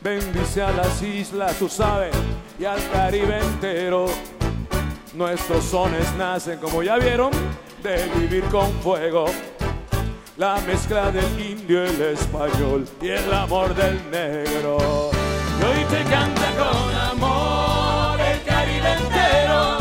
bendice 0.00 0.62
a 0.62 0.70
las 0.72 1.02
islas, 1.02 1.56
tú 1.58 1.68
sabes, 1.68 2.14
y 2.58 2.64
al 2.64 2.78
Caribe 2.90 3.38
entero. 3.40 4.06
Nuestros 5.14 5.64
sones 5.64 6.12
nacen, 6.16 6.58
como 6.58 6.82
ya 6.82 6.96
vieron, 6.96 7.32
de 7.82 8.08
vivir 8.18 8.44
con 8.44 8.70
fuego 8.80 9.26
la 10.38 10.60
mezcla 10.60 11.10
del 11.10 11.40
indio, 11.40 11.82
el 11.84 12.00
español 12.00 12.86
y 13.02 13.08
el 13.08 13.32
amor 13.32 13.74
del 13.74 14.10
negro. 14.10 15.17
Y 15.58 15.64
hoy 15.64 15.84
te 15.90 16.04
canta 16.04 16.46
con 16.56 16.94
amor 17.12 18.20
el 18.20 18.42
Caribe 18.44 18.92
entero, 18.92 19.78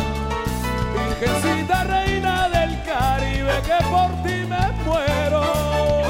Virgencita 0.93 1.83
reina 1.83 2.49
del 2.49 2.81
Caribe, 2.83 3.61
que 3.67 3.77
por 3.93 4.09
ti 4.23 4.37
me 4.51 4.65
muero. 4.85 5.41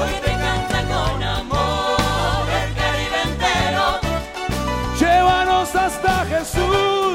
Hoy 0.00 0.14
te 0.24 0.32
canta 0.44 0.78
con 0.92 1.22
amor 1.22 2.44
el 2.62 2.70
Caribe 2.80 3.18
entero. 3.30 3.84
Llévanos 4.98 5.74
hasta 5.74 6.12
Jesús, 6.26 7.07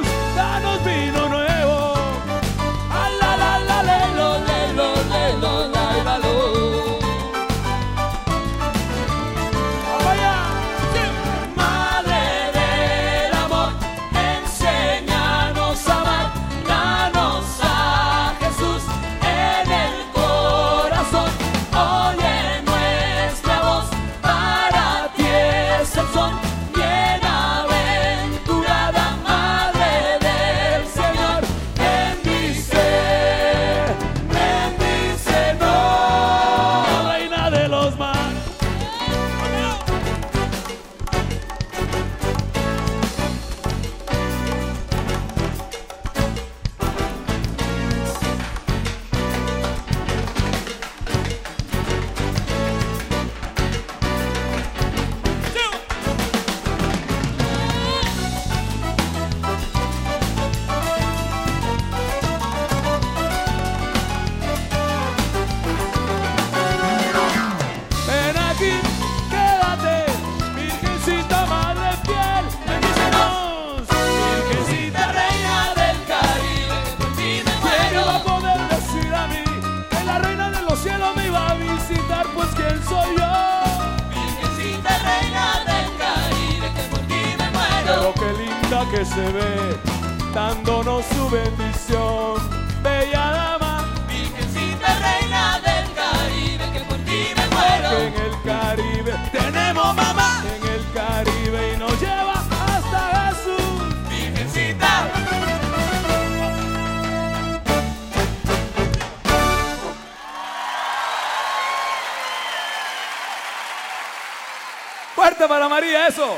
Fuerte 115.34 115.50
para 115.50 115.68
María, 115.68 116.06
eso. 116.06 116.38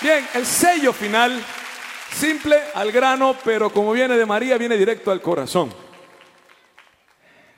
Bien, 0.00 0.26
el 0.32 0.46
sello 0.46 0.94
final, 0.94 1.44
simple 2.10 2.56
al 2.72 2.90
grano, 2.90 3.36
pero 3.44 3.70
como 3.70 3.92
viene 3.92 4.16
de 4.16 4.24
María, 4.24 4.56
viene 4.56 4.78
directo 4.78 5.10
al 5.10 5.20
corazón. 5.20 5.70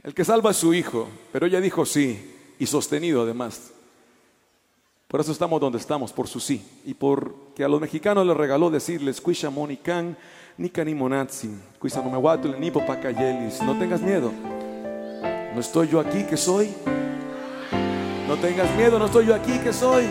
El 0.02 0.12
que 0.12 0.24
salva 0.24 0.50
a 0.50 0.54
su 0.54 0.74
hijo, 0.74 1.08
pero 1.30 1.46
ella 1.46 1.60
dijo 1.60 1.86
sí, 1.86 2.36
y 2.58 2.66
sostenido 2.66 3.22
además. 3.22 3.70
Por 5.06 5.20
eso 5.20 5.30
estamos 5.30 5.60
donde 5.60 5.78
estamos, 5.78 6.12
por 6.12 6.26
su 6.26 6.40
sí. 6.40 6.66
Y 6.84 6.94
porque 6.94 7.62
a 7.62 7.68
los 7.68 7.80
mexicanos 7.80 8.26
les 8.26 8.36
regaló 8.36 8.70
decirles, 8.70 9.20
Cuisha 9.20 9.50
Monican, 9.50 10.16
ni 10.56 10.94
Monatsi, 10.96 11.48
Cuisha 11.78 12.02
no 12.02 12.10
me 12.10 12.16
ni. 12.16 13.62
No 13.62 13.78
tengas 13.78 14.00
miedo. 14.00 14.32
No 15.54 15.60
estoy 15.60 15.86
yo 15.86 16.00
aquí 16.00 16.24
que 16.24 16.36
soy. 16.36 16.74
No 18.32 18.38
tengas 18.38 18.74
miedo, 18.76 18.98
no 18.98 19.04
estoy 19.04 19.26
yo 19.26 19.34
aquí 19.34 19.58
que 19.58 19.74
soy. 19.74 20.06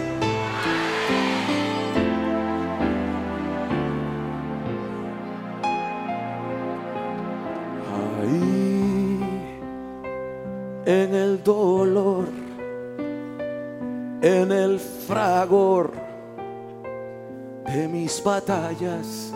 Ahí 8.22 9.20
en 10.86 11.16
el 11.16 11.44
dolor, 11.44 12.26
en 14.22 14.52
el 14.52 14.80
fragor 14.80 15.92
de 17.74 17.88
mis 17.88 18.24
batallas, 18.24 19.34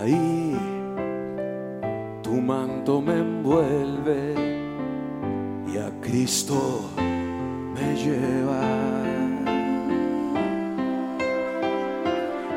ahí 0.00 0.56
tu 2.22 2.32
manto 2.40 3.02
me 3.02 3.18
envuelve 3.18 4.49
y 5.72 5.78
a 5.78 5.90
Cristo 6.00 6.90
me 7.74 7.94
lleva. 7.94 8.60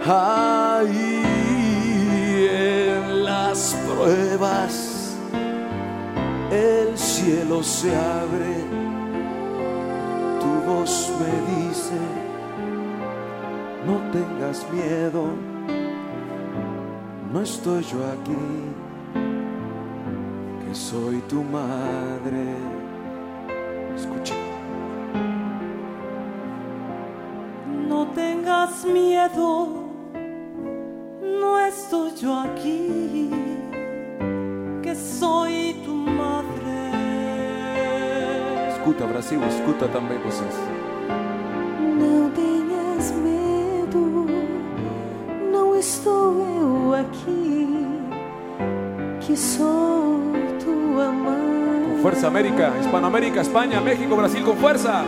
Ahí 0.06 1.24
en 2.52 3.24
las 3.24 3.76
pruebas 3.88 5.16
el 6.52 6.98
cielo 6.98 7.64
se 7.64 7.96
abre, 7.96 8.56
tu 10.40 10.52
voz 10.70 11.12
me 11.20 11.34
dice, 11.56 12.00
no 13.88 13.96
tengas 14.12 14.66
miedo, 14.72 15.24
no 17.32 17.42
estoy 17.42 17.84
yo 17.84 18.00
aquí, 18.12 18.46
que 20.66 20.76
soy 20.76 21.22
tu 21.30 21.44
madre. 21.44 22.83
Escucha. 23.96 24.36
No 27.88 28.08
tengas 28.08 28.86
miedo, 28.86 29.88
no 31.22 31.60
estoy 31.60 32.12
yo 32.22 32.40
aquí, 32.40 33.30
que 34.82 34.96
soy 34.96 35.82
tu 35.86 35.94
madre. 35.94 36.74
Escuta, 38.70 39.06
Brasil, 39.06 39.40
escuta 39.48 39.88
também 39.88 40.18
vocês. 40.20 40.56
Não 42.00 42.30
tenhas 42.32 43.12
medo, 43.12 44.28
não 45.52 45.76
estou 45.76 46.42
eu 46.42 46.94
aqui, 46.96 47.88
que 49.22 49.38
sou 49.38 49.73
fuerza 52.04 52.28
América, 52.28 52.74
Hispanoamérica, 52.82 53.40
España, 53.40 53.80
México, 53.80 54.18
Brasil, 54.18 54.44
con 54.44 54.58
fuerza. 54.58 55.06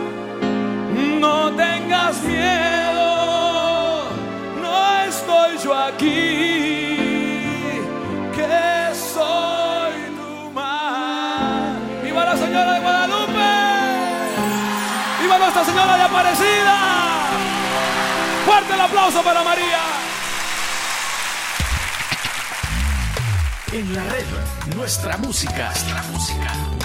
No 1.20 1.54
tengas 1.54 2.22
miedo, 2.22 4.06
no 4.62 5.02
estoy 5.06 5.58
yo 5.62 5.74
aquí, 5.74 6.96
que 8.34 8.94
soy 8.94 9.92
tu 10.16 10.50
madre. 10.52 12.02
¡Viva 12.02 12.24
la 12.24 12.34
Señora 12.34 12.72
de 12.72 12.80
Guadalupe! 12.80 13.50
¡Viva 15.20 15.38
Nuestra 15.38 15.64
Señora 15.66 15.96
de 15.98 16.02
Aparecida! 16.02 16.78
¡Fuerte 18.46 18.72
el 18.72 18.80
aplauso 18.80 19.22
para 19.22 19.44
María! 19.44 19.82
En 23.70 23.94
la 23.94 24.02
red, 24.04 24.24
nuestra 24.74 25.18
música. 25.18 25.66
Nuestra 25.66 26.02
música. 26.10 26.75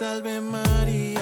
Salve 0.00 0.40
María, 0.40 1.20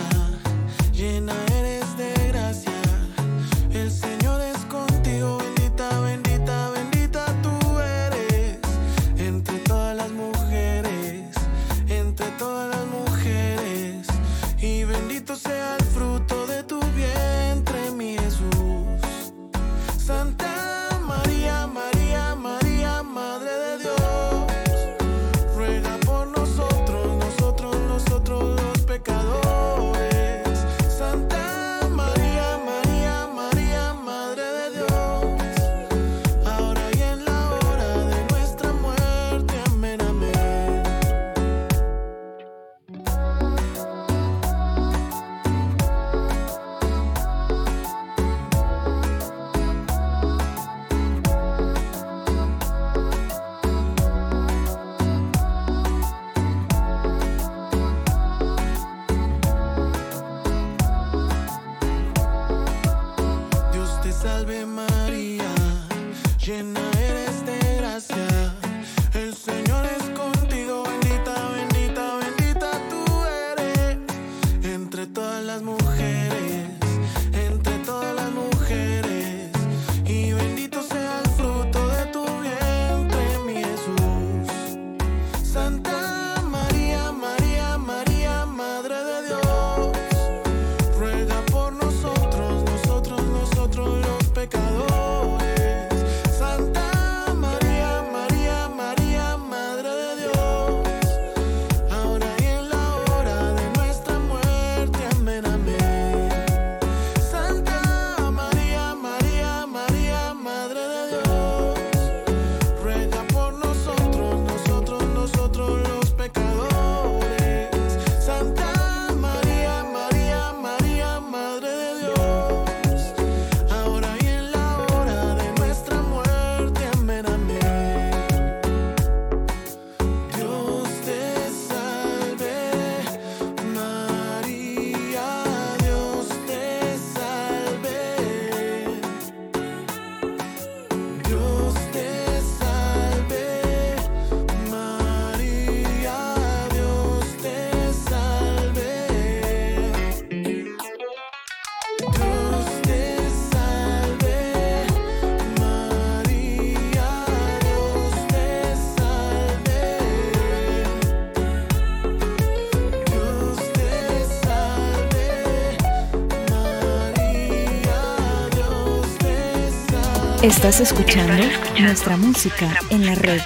Estás 170.49 170.81
escuchando 170.81 171.45
nuestra 171.79 172.17
música 172.17 172.75
en 172.89 173.05
la 173.05 173.15
red. 173.15 173.39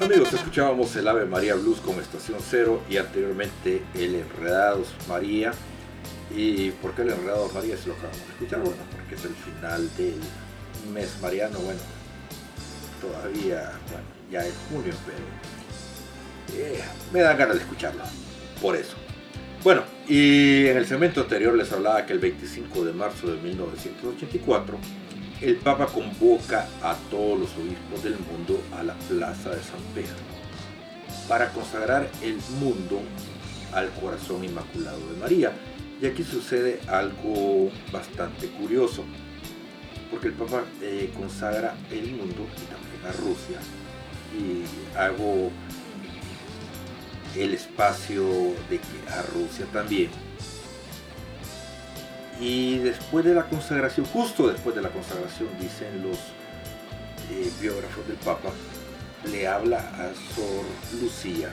Amigos, 0.00 0.32
escuchábamos 0.32 0.96
el 0.96 1.06
Ave 1.06 1.26
María 1.26 1.54
Blues 1.54 1.78
con 1.78 2.00
Estación 2.00 2.40
Cero 2.40 2.82
y 2.90 2.96
anteriormente 2.96 3.84
el 3.94 4.16
Enredados 4.16 4.88
María. 5.08 5.52
¿Y 6.34 6.72
por 6.72 6.92
qué 6.96 7.02
el 7.02 7.10
Enredados 7.10 7.54
María 7.54 7.74
es 7.74 7.86
lo 7.86 7.94
que 7.94 8.02
vamos 8.02 8.18
a 8.18 8.32
escuchar? 8.32 8.58
Bueno, 8.58 8.82
porque 8.90 9.14
es 9.14 9.24
el 9.26 9.34
final 9.36 9.96
del 9.96 10.20
mes 10.92 11.16
mariano. 11.22 11.60
Bueno, 11.60 11.80
todavía, 13.00 13.70
bueno, 13.88 14.06
ya 14.28 14.44
es 14.44 14.54
junio, 14.72 14.94
pero 15.06 16.60
eh, 16.60 16.82
me 17.12 17.20
da 17.20 17.34
ganas 17.34 17.54
de 17.54 17.62
escucharlo. 17.62 18.02
Por 18.60 18.74
eso. 18.74 18.96
Bueno, 19.62 19.84
y 20.08 20.66
en 20.66 20.78
el 20.78 20.86
segmento 20.86 21.20
anterior 21.20 21.54
les 21.54 21.70
hablaba 21.70 22.04
que 22.04 22.12
el 22.12 22.18
25 22.18 22.84
de 22.84 22.92
marzo 22.92 23.28
de 23.28 23.40
1984 23.40 24.78
el 25.40 25.56
Papa 25.56 25.86
convoca 25.86 26.66
a 26.82 26.96
todos 27.10 27.38
los 27.38 27.50
obispos 27.56 28.02
del 28.02 28.16
mundo 28.18 28.60
a 28.76 28.82
la 28.82 28.94
Plaza 28.94 29.50
de 29.50 29.62
San 29.62 29.80
Pedro 29.94 30.16
para 31.28 31.50
consagrar 31.52 32.08
el 32.22 32.36
mundo 32.60 33.00
al 33.72 33.90
corazón 33.90 34.44
inmaculado 34.44 34.98
de 35.12 35.20
María. 35.20 35.52
Y 36.00 36.06
aquí 36.06 36.22
sucede 36.24 36.80
algo 36.88 37.70
bastante 37.92 38.48
curioso, 38.48 39.04
porque 40.10 40.28
el 40.28 40.34
Papa 40.34 40.64
eh, 40.80 41.10
consagra 41.16 41.74
el 41.90 42.12
mundo 42.12 42.46
y 42.56 42.64
también 42.70 43.06
a 43.06 43.12
Rusia. 43.12 43.58
Y 44.36 44.96
hago 44.96 45.50
el 47.36 47.54
espacio 47.54 48.24
de 48.70 48.78
que 48.78 49.10
a 49.12 49.22
Rusia 49.22 49.66
también 49.72 50.10
y 52.40 52.78
después 52.78 53.24
de 53.24 53.34
la 53.34 53.44
consagración, 53.44 54.06
justo 54.06 54.48
después 54.48 54.74
de 54.74 54.82
la 54.82 54.90
consagración, 54.90 55.48
dicen 55.60 56.02
los 56.02 56.18
eh, 57.30 57.50
biógrafos 57.60 58.06
del 58.06 58.16
Papa, 58.16 58.50
le 59.30 59.48
habla 59.48 59.78
a 59.78 60.12
Sor 60.34 60.64
Lucía 61.00 61.50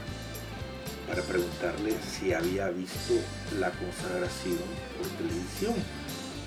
para 1.08 1.22
preguntarle 1.24 1.96
si 2.02 2.34
había 2.34 2.70
visto 2.70 3.14
la 3.60 3.72
consagración 3.72 4.60
por 4.98 5.08
televisión, 5.18 5.74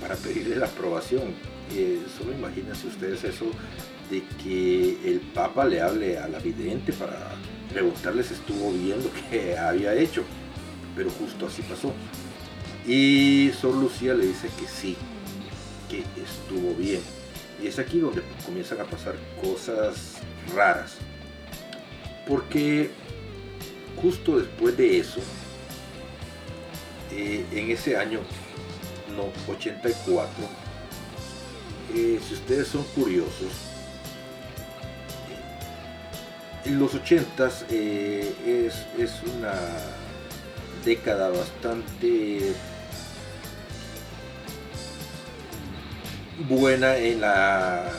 para 0.00 0.14
pedirle 0.16 0.56
la 0.56 0.66
aprobación. 0.66 1.34
Eh, 1.74 2.00
solo 2.16 2.32
imagínense 2.32 2.86
ustedes 2.86 3.24
eso 3.24 3.46
de 4.10 4.22
que 4.42 4.98
el 5.04 5.20
Papa 5.20 5.64
le 5.64 5.80
hable 5.80 6.18
a 6.18 6.28
la 6.28 6.38
vidente 6.38 6.92
para 6.92 7.34
preguntarle 7.72 8.22
si 8.22 8.34
estuvo 8.34 8.72
bien 8.72 9.02
lo 9.02 9.10
que 9.12 9.58
había 9.58 9.94
hecho, 9.94 10.22
pero 10.96 11.10
justo 11.10 11.46
así 11.46 11.62
pasó. 11.62 11.92
Y 12.88 13.52
Sor 13.52 13.74
Lucía 13.74 14.14
le 14.14 14.26
dice 14.26 14.48
que 14.58 14.66
sí, 14.66 14.96
que 15.90 15.98
estuvo 15.98 16.74
bien. 16.74 17.02
Y 17.62 17.66
es 17.66 17.78
aquí 17.78 18.00
donde 18.00 18.22
comienzan 18.46 18.80
a 18.80 18.84
pasar 18.84 19.14
cosas 19.42 20.14
raras. 20.54 20.96
Porque 22.26 22.90
justo 24.00 24.38
después 24.38 24.74
de 24.78 25.00
eso, 25.00 25.20
eh, 27.12 27.44
en 27.52 27.70
ese 27.70 27.98
año, 27.98 28.20
no, 29.14 29.32
84, 29.52 30.32
eh, 31.94 32.18
si 32.26 32.34
ustedes 32.34 32.68
son 32.68 32.84
curiosos, 32.94 33.52
en 36.64 36.78
los 36.78 36.94
80 36.94 37.50
eh, 37.70 38.32
es, 38.46 38.86
es 38.98 39.12
una 39.36 39.54
década 40.84 41.28
bastante 41.28 42.54
buena 46.46 46.96
en 46.96 47.20
la 47.20 47.90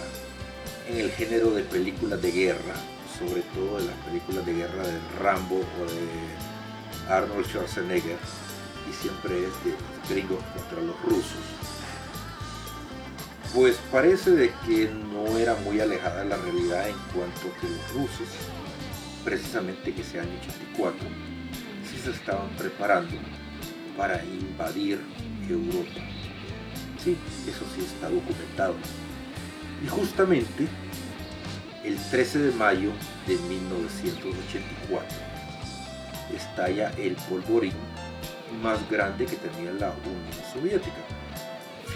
en 0.88 0.98
el 0.98 1.12
género 1.12 1.52
de 1.52 1.64
películas 1.64 2.22
de 2.22 2.32
guerra, 2.32 2.74
sobre 3.20 3.42
todo 3.54 3.80
en 3.80 3.88
las 3.88 3.96
películas 3.98 4.46
de 4.46 4.54
guerra 4.54 4.88
de 4.88 5.00
Rambo 5.22 5.58
o 5.58 5.86
de 5.86 7.14
Arnold 7.14 7.46
Schwarzenegger, 7.46 8.18
y 8.90 8.94
siempre 8.94 9.38
es 9.38 9.64
de 9.64 10.14
gringos 10.14 10.44
contra 10.56 10.82
los 10.82 11.00
rusos. 11.04 11.44
Pues 13.54 13.78
parece 13.92 14.32
de 14.32 14.52
que 14.66 14.90
no 14.90 15.38
era 15.38 15.56
muy 15.56 15.80
alejada 15.80 16.24
la 16.24 16.38
realidad 16.38 16.90
en 16.90 16.98
cuanto 17.14 17.54
que 17.62 17.68
los 17.68 17.94
rusos, 17.94 18.28
precisamente 19.24 19.94
que 19.94 20.02
ese 20.02 20.22
año 20.22 20.32
84, 20.74 21.08
sí 21.88 22.00
se 22.04 22.12
estaban 22.12 22.50
preparando 22.58 23.16
para 23.96 24.24
invadir 24.24 25.00
Europa 25.48 26.19
Sí, 27.04 27.18
eso 27.48 27.66
sí 27.76 27.86
está 27.86 28.10
documentado. 28.10 28.76
Y 29.84 29.88
justamente 29.88 30.68
el 31.84 31.98
13 31.98 32.40
de 32.40 32.52
mayo 32.52 32.92
de 33.26 33.38
1984 33.38 35.08
estalla 36.36 36.92
el 36.98 37.16
polvorín 37.16 37.74
más 38.62 38.78
grande 38.90 39.26
que 39.26 39.38
tenía 39.38 39.72
la 39.72 39.92
Unión 39.92 40.54
Soviética. 40.54 40.98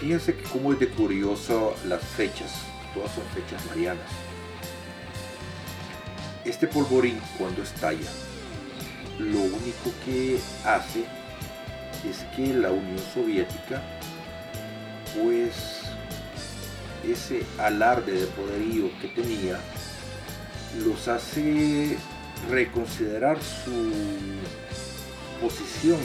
Fíjense 0.00 0.34
que 0.34 0.44
cómo 0.44 0.72
es 0.72 0.78
de 0.80 0.88
curioso 0.88 1.76
las 1.86 2.02
fechas, 2.02 2.52
todas 2.94 3.12
son 3.12 3.24
fechas 3.34 3.64
marianas. 3.66 4.06
Este 6.44 6.66
polvorín 6.66 7.18
cuando 7.38 7.62
estalla, 7.62 8.10
lo 9.18 9.40
único 9.40 9.92
que 10.04 10.38
hace 10.64 11.04
es 12.08 12.24
que 12.36 12.54
la 12.54 12.70
Unión 12.70 12.98
Soviética 13.14 13.82
pues 15.20 15.54
ese 17.04 17.42
alarde 17.58 18.12
de 18.12 18.26
poderío 18.28 18.90
que 19.00 19.08
tenía 19.08 19.58
los 20.84 21.06
hace 21.08 21.96
reconsiderar 22.50 23.38
su 23.42 23.92
posición 25.40 25.98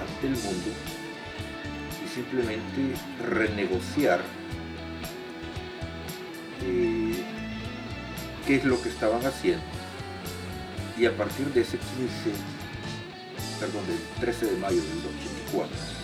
ante 0.00 0.26
el 0.26 0.32
mundo 0.32 0.70
y 2.04 2.08
simplemente 2.08 2.94
renegociar 3.28 4.20
eh, 6.62 7.22
qué 8.46 8.56
es 8.56 8.64
lo 8.64 8.80
que 8.82 8.88
estaban 8.88 9.24
haciendo. 9.24 9.64
Y 10.98 11.06
a 11.06 11.16
partir 11.16 11.46
de 11.52 11.62
ese 11.62 11.78
15 11.78 12.32
perdón 13.62 13.86
del 13.86 13.98
13 14.20 14.46
de 14.46 14.56
mayo 14.56 14.82
del 14.82 14.98
84 15.52 16.01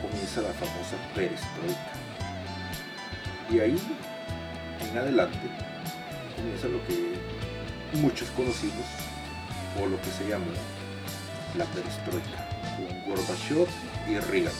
comienza 0.00 0.42
la 0.42 0.52
famosa 0.52 0.96
perestroika. 1.14 1.92
Y 3.50 3.60
ahí 3.60 3.78
en 4.88 4.98
adelante 4.98 5.38
comienza 6.36 6.68
lo 6.68 6.84
que 6.86 7.98
muchos 7.98 8.28
conocimos 8.30 8.86
o 9.80 9.86
lo 9.86 10.00
que 10.00 10.10
se 10.10 10.28
llama 10.28 10.46
la 11.56 11.64
perestroika, 11.66 12.48
con 12.76 13.10
Gorbachev 13.10 13.66
y 14.08 14.18
Reagan, 14.30 14.52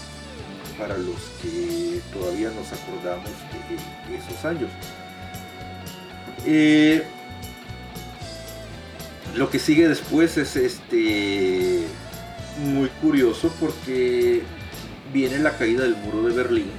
para 0.79 0.97
los 0.99 1.21
que 1.41 2.01
todavía 2.13 2.51
nos 2.51 2.73
acordamos 2.73 3.31
de 4.09 4.17
esos 4.17 4.45
años. 4.45 4.71
Eh, 6.47 7.05
lo 9.37 9.51
que 9.51 9.59
sigue 9.59 9.89
después 9.89 10.37
es 10.37 10.57
este 10.57 11.87
muy 12.65 12.89
curioso 13.01 13.53
porque 13.61 14.43
viene 15.13 15.39
la 15.39 15.57
caída 15.57 15.83
del 15.83 15.97
muro 15.97 16.29
de 16.29 16.35
Berlín. 16.35 16.71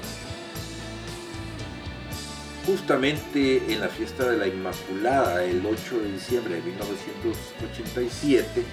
Justamente 2.66 3.74
en 3.74 3.82
la 3.82 3.90
fiesta 3.90 4.30
de 4.30 4.38
la 4.38 4.48
Inmaculada, 4.48 5.44
el 5.44 5.66
8 5.66 6.00
de 6.00 6.12
diciembre 6.12 6.56
de 6.56 6.62
1987, 6.62 8.64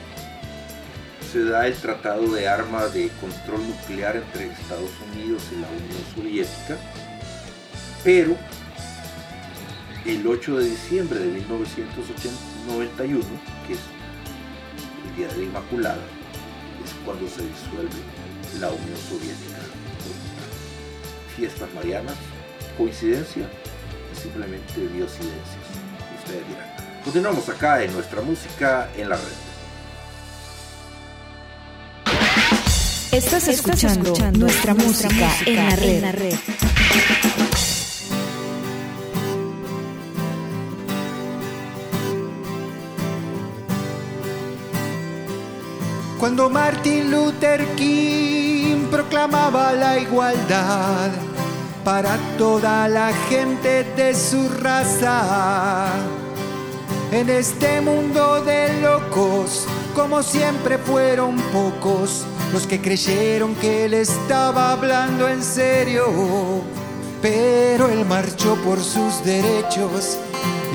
se 1.33 1.45
da 1.45 1.67
el 1.67 1.75
Tratado 1.75 2.31
de 2.33 2.49
Armas 2.49 2.95
de 2.95 3.11
Control 3.21 3.61
Nuclear 3.67 4.17
entre 4.17 4.47
Estados 4.47 4.93
Unidos 5.13 5.43
y 5.53 5.57
la 5.61 5.69
Unión 5.69 5.99
Soviética, 6.15 6.79
pero 8.05 8.37
el 10.07 10.27
8 10.27 10.59
de 10.59 10.65
diciembre 10.65 11.19
de 11.19 11.27
1991, 11.27 13.25
que 13.67 13.73
es 13.73 13.81
el 15.09 15.17
Día 15.17 15.29
de 15.29 15.37
la 15.39 15.45
Inmaculada, 15.45 16.05
es 16.85 16.93
cuando 17.05 17.27
se 17.29 17.43
disuelve 17.43 18.28
la 18.61 18.69
Unión 18.69 18.97
Soviética. 19.09 19.59
Fiestas 21.37 21.69
marianas, 21.75 22.17
coincidencia, 22.77 23.49
simplemente 24.21 24.81
diosidencias. 24.81 25.67
Ustedes 26.19 26.47
dirán. 26.49 27.03
Continuamos 27.05 27.49
acá 27.49 27.83
en 27.83 27.93
nuestra 27.93 28.21
música 28.21 28.91
en 28.97 29.09
la 29.09 29.17
red. 29.17 29.49
Estás 33.13 33.49
escuchando, 33.49 34.15
nuestra, 34.33 34.75
música, 34.75 35.31
en 35.47 35.57
la 35.57 35.77
red. 35.77 35.89
En 35.89 36.03
la 36.03 36.13
red. 36.13 36.35
Cuando 46.19 46.51
Martin 46.51 47.11
Luther 47.11 47.65
King 47.77 48.87
proclamaba 48.91 49.73
la 49.73 49.99
igualdad, 49.99 51.11
para 51.85 52.19
toda 52.37 52.87
la 52.87 53.13
gente 53.31 53.83
de 53.97 54.15
su 54.15 54.49
raza. 54.61 55.87
En 57.11 57.31
este 57.31 57.81
mundo 57.81 58.43
de 58.45 58.81
locos, 58.83 59.67
como 59.95 60.23
siempre 60.23 60.77
fueron 60.77 61.37
pocos 61.53 62.27
los 62.53 62.67
que 62.67 62.81
creyeron 62.81 63.55
que 63.55 63.87
él 63.87 63.95
estaba 63.95 64.73
hablando 64.73 65.29
en 65.29 65.43
serio. 65.43 66.05
Pero 67.23 67.89
él 67.89 68.05
marchó 68.05 68.55
por 68.57 68.79
sus 68.81 69.25
derechos 69.25 70.19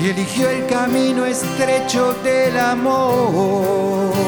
y 0.02 0.08
eligió 0.08 0.50
el 0.50 0.66
camino 0.66 1.24
estrecho 1.26 2.12
del 2.24 2.58
amor. 2.58 4.23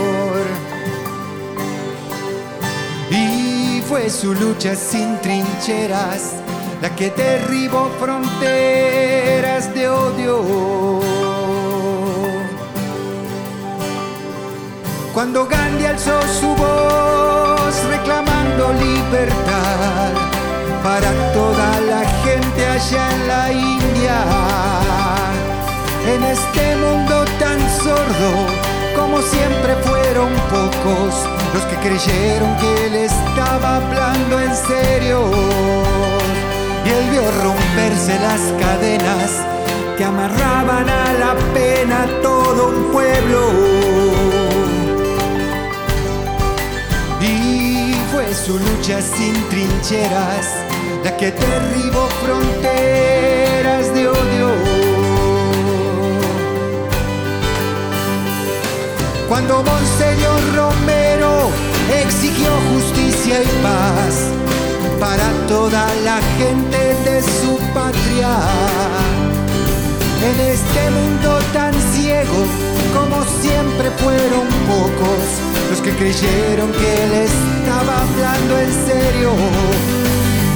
Fue 3.88 4.10
su 4.10 4.34
lucha 4.34 4.74
sin 4.74 5.20
trincheras 5.20 6.32
la 6.82 6.94
que 6.94 7.10
derribó 7.10 7.88
fronteras 8.00 9.72
de 9.74 9.88
odio. 9.88 11.00
Cuando 15.14 15.46
Gandhi 15.46 15.86
alzó 15.86 16.20
su 16.40 16.48
voz 16.48 17.74
reclamando 17.88 18.72
libertad 18.72 20.10
para 20.82 21.10
toda 21.32 21.80
la 21.80 22.02
gente 22.24 22.66
allá 22.66 23.14
en 23.14 23.28
la 23.28 23.52
India, 23.52 24.18
en 26.12 26.24
este 26.24 26.76
mundo 26.76 27.24
tan 27.38 27.58
sordo, 27.82 28.75
como 28.96 29.20
siempre 29.20 29.74
fueron 29.84 30.32
pocos 30.50 31.14
los 31.54 31.64
que 31.64 31.76
creyeron 31.76 32.56
que 32.56 32.86
él 32.86 32.94
estaba 32.94 33.76
hablando 33.76 34.40
en 34.40 34.54
serio. 34.54 35.30
Y 36.84 36.88
él 36.88 37.10
vio 37.10 37.22
romperse 37.42 38.18
las 38.20 38.40
cadenas 38.60 39.30
que 39.96 40.04
amarraban 40.04 40.88
a 40.88 41.12
la 41.14 41.34
pena 41.52 42.06
todo 42.22 42.68
un 42.68 42.92
pueblo. 42.92 43.40
Y 47.20 47.94
fue 48.12 48.32
su 48.34 48.58
lucha 48.58 49.00
sin 49.00 49.34
trincheras 49.48 50.46
la 51.04 51.16
que 51.16 51.30
derribó 51.30 52.08
fronteras 52.24 53.94
de 53.94 54.08
odio. 54.08 54.75
Cuando 59.36 59.62
Monseñor 59.62 60.40
Romero 60.56 61.50
exigió 62.02 62.48
justicia 62.72 63.42
y 63.42 63.62
paz 63.62 64.32
para 64.98 65.30
toda 65.46 65.94
la 66.06 66.22
gente 66.38 66.78
de 67.04 67.20
su 67.20 67.58
patria. 67.74 68.30
En 70.24 70.40
este 70.40 70.90
mundo 70.90 71.38
tan 71.52 71.74
ciego, 71.92 72.46
como 72.96 73.22
siempre 73.42 73.90
fueron 74.02 74.46
pocos 74.72 75.24
los 75.68 75.82
que 75.82 75.90
creyeron 75.90 76.72
que 76.72 77.04
él 77.04 77.12
estaba 77.28 77.92
hablando 78.04 78.58
en 78.58 78.72
serio. 78.88 79.32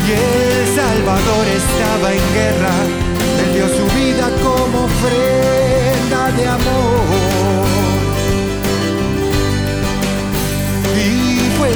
Y 0.09 0.11
El 0.11 0.75
Salvador 0.75 1.47
estaba 1.61 2.15
en 2.15 2.25
guerra, 2.33 2.77
él 3.41 3.53
dio 3.53 3.69
su 3.69 3.85
vida 3.95 4.31
como 4.43 4.85
ofrenda 4.87 6.33
de 6.33 6.49
amor. 6.49 7.70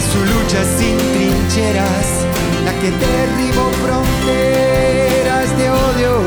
Su 0.01 0.19
lucha 0.25 0.62
sin 0.79 0.97
trincheras 1.12 2.07
la 2.65 2.73
que 2.81 2.91
derribó 2.91 3.71
fronteras 3.85 5.59
de 5.59 5.71
odio. 5.71 6.23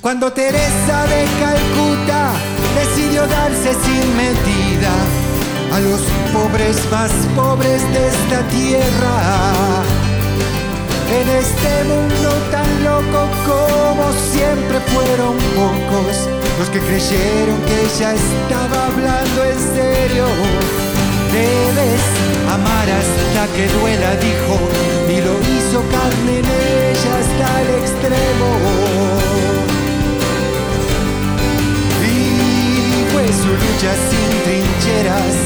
Cuando 0.00 0.32
Teresa 0.32 1.06
de 1.06 1.24
Calcuta 1.40 2.32
decidió 2.74 3.26
darse 3.26 3.72
sin 3.84 4.16
medida 4.16 4.92
a 5.72 5.80
los 5.80 6.00
pobres 6.32 6.76
más 6.90 7.10
pobres 7.34 7.82
de 7.92 8.08
esta 8.08 8.42
tierra. 8.48 10.01
En 11.12 11.28
este 11.28 11.84
mundo 11.84 12.30
tan 12.50 12.84
loco 12.84 13.28
como 13.44 14.04
siempre 14.32 14.80
fueron 14.92 15.36
pocos 15.54 16.16
los 16.58 16.70
que 16.70 16.80
creyeron 16.80 17.60
que 17.66 17.76
ella 17.82 18.14
estaba 18.14 18.86
hablando 18.86 19.44
en 19.44 19.58
serio. 19.76 20.24
Debes 21.30 22.02
amar 22.48 22.88
hasta 22.88 23.42
que 23.54 23.68
duela, 23.78 24.16
dijo, 24.16 24.54
y 25.06 25.20
lo 25.20 25.34
hizo 25.52 25.82
carne 25.92 26.38
en 26.38 26.46
ella 26.46 27.12
hasta 27.20 27.60
el 27.60 27.68
extremo. 27.82 28.48
Y 32.08 33.12
fue 33.12 33.26
su 33.28 33.50
lucha 33.62 33.92
sin 34.08 34.30
trincheras 34.44 35.36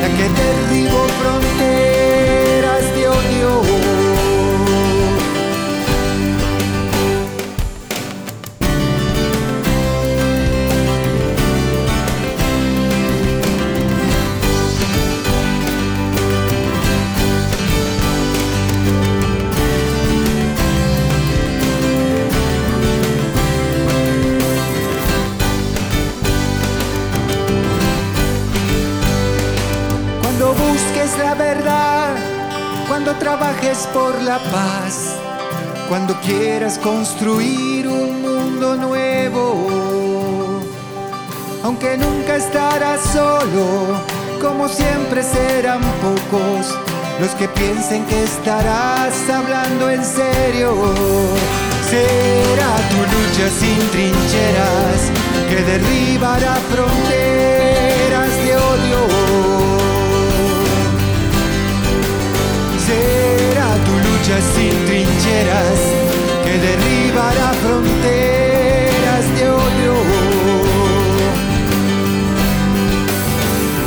la 0.00 0.08
que 0.16 0.26
derribó 0.40 1.06
fronteras 1.20 1.41
cuando 33.12 33.18
trabajes 33.18 33.88
por 33.92 34.22
la 34.22 34.38
paz, 34.38 35.16
cuando 35.88 36.18
quieras 36.20 36.78
construir 36.78 37.86
un 37.86 38.22
mundo 38.22 38.76
nuevo. 38.76 40.60
Aunque 41.62 41.96
nunca 41.96 42.36
estarás 42.36 43.00
solo, 43.12 44.00
como 44.40 44.68
siempre 44.68 45.22
serán 45.22 45.80
pocos 46.00 46.74
los 47.20 47.30
que 47.32 47.48
piensen 47.48 48.04
que 48.06 48.24
estarás 48.24 49.28
hablando 49.28 49.90
en 49.90 50.04
serio. 50.04 50.74
Será 51.90 52.76
tu 52.90 52.96
lucha 52.96 53.48
sin 53.60 53.78
trincheras 53.90 55.10
que 55.48 55.62
derribará 55.62 56.54
fronteras 56.70 58.30
de 58.44 58.56
odio. 58.56 59.21
Sin 64.40 64.72
trincheras 64.86 65.80
que 66.44 66.58
derribará 66.58 67.52
fronteras 67.62 69.24
de 69.36 69.50
odio. 69.50 69.94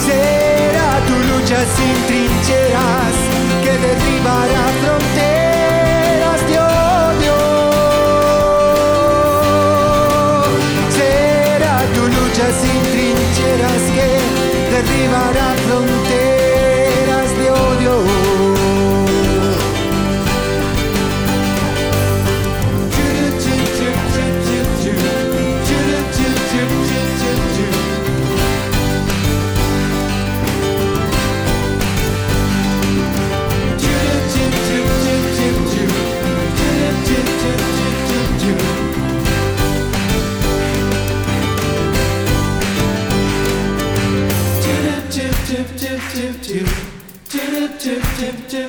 Será 0.05 0.91
tu 1.07 1.15
lucha 1.29 1.59
sin 1.75 1.95
trincheras 2.07 3.15
que 3.63 3.71
derribará 3.85 4.65
fronteras 4.81 5.04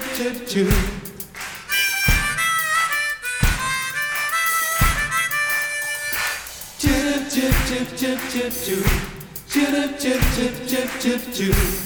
shifted 0.01 0.47
to. 0.49 0.65
Chip, 6.79 7.31
chip, 7.31 7.55
chip, 7.67 7.97
chip, 7.97 8.19
chip, 8.31 8.53
chip, 9.49 9.99
chip, 9.99 10.21
chip, 10.35 10.67
chip, 10.67 10.91
chip, 11.01 11.33
chip. 11.33 11.86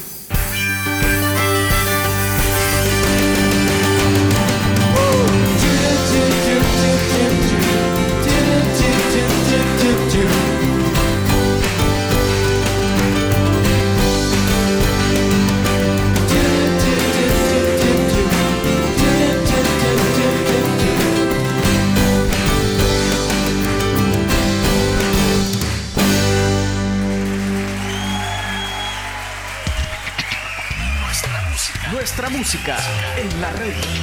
Música 32.53 32.77
en 33.17 33.41
la 33.41 33.53
red. 33.53 34.00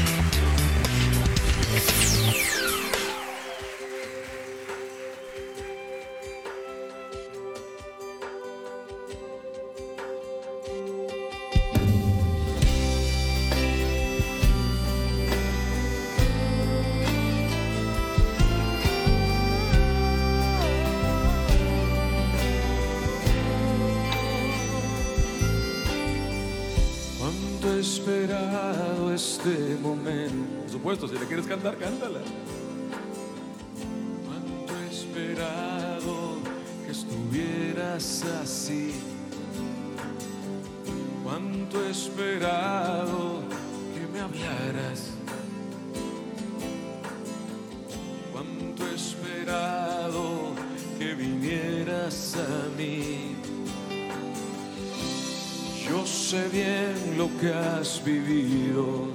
Que 57.40 57.54
has 57.54 58.02
vivido. 58.04 59.08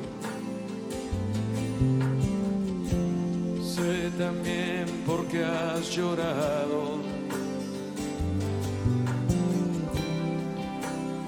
Sé 3.63 4.11
también 4.19 4.87
por 5.07 5.27
qué 5.27 5.45
has 5.45 5.91
llorado. 5.91 7.01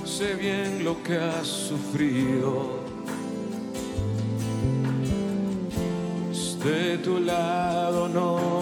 Sé 0.04 0.34
bien 0.34 0.84
lo 0.84 1.02
que 1.02 1.16
has 1.16 1.46
sufrido. 1.46 2.84
De 6.64 6.96
tu 6.96 7.20
lado 7.20 8.08
no 8.08 8.53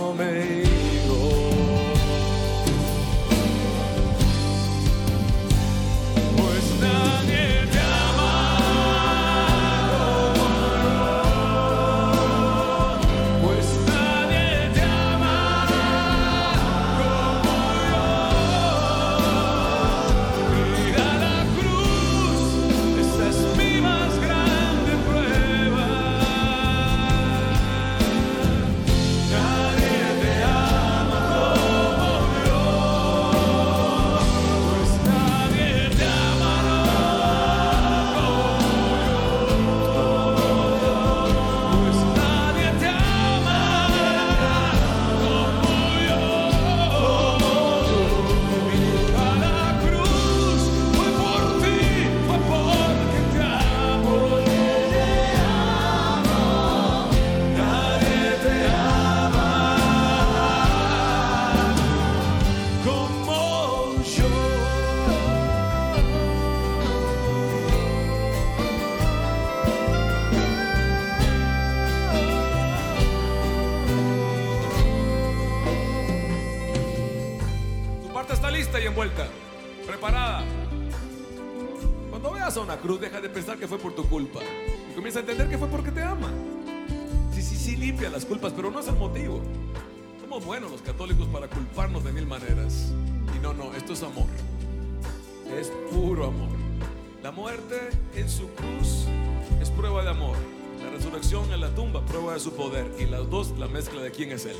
su 102.42 102.52
poder. 102.52 102.90
Y 102.98 103.06
las 103.06 103.28
dos, 103.30 103.56
la 103.58 103.68
mezcla 103.68 104.02
de 104.02 104.10
quién 104.10 104.32
es 104.32 104.44
Él, 104.46 104.56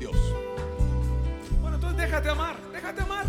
Dios. 0.00 0.16
Bueno, 1.60 1.76
entonces 1.76 1.98
déjate 1.98 2.30
amar, 2.30 2.56
déjate 2.72 3.02
amar. 3.02 3.26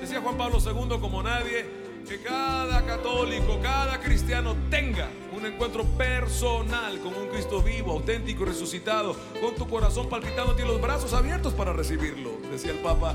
Decía 0.00 0.20
Juan 0.20 0.36
Pablo 0.36 0.58
II 0.58 0.98
como 1.00 1.22
nadie, 1.22 1.66
que 2.08 2.20
cada 2.20 2.84
católico, 2.84 3.60
cada 3.62 4.00
cristiano 4.00 4.56
tenga 4.70 5.08
un 5.36 5.46
encuentro 5.46 5.84
personal 5.84 6.98
con 6.98 7.14
un 7.14 7.28
Cristo 7.28 7.62
vivo, 7.62 7.92
auténtico 7.92 8.44
resucitado, 8.44 9.14
con 9.40 9.54
tu 9.54 9.68
corazón 9.68 10.08
palpitando 10.08 10.56
y 10.58 10.62
los 10.62 10.80
brazos 10.80 11.12
abiertos 11.12 11.52
para 11.54 11.72
recibirlo. 11.72 12.32
Decía 12.50 12.72
el 12.72 12.78
Papa, 12.78 13.14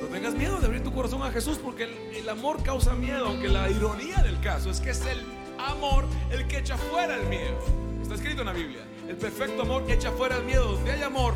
no 0.00 0.06
tengas 0.08 0.34
miedo 0.34 0.60
de 0.60 0.66
abrir 0.66 0.84
tu 0.84 0.92
corazón 0.92 1.22
a 1.22 1.32
Jesús 1.32 1.58
porque 1.58 1.88
el 2.14 2.28
amor 2.28 2.62
causa 2.62 2.94
miedo, 2.94 3.26
aunque 3.26 3.48
la 3.48 3.68
ironía 3.68 4.18
del 4.18 4.38
caso 4.40 4.70
es 4.70 4.80
que 4.80 4.90
es 4.90 5.04
el 5.06 5.24
amor 5.58 6.04
el 6.30 6.46
que 6.46 6.58
echa 6.58 6.76
fuera 6.76 7.16
el 7.16 7.26
miedo. 7.26 7.85
Está 8.06 8.14
escrito 8.14 8.42
en 8.42 8.46
la 8.46 8.52
Biblia, 8.52 8.82
el 9.08 9.16
perfecto 9.16 9.62
amor 9.62 9.82
echa 9.88 10.12
fuera 10.12 10.36
el 10.36 10.44
miedo. 10.44 10.74
Donde 10.74 10.92
hay 10.92 11.02
amor, 11.02 11.34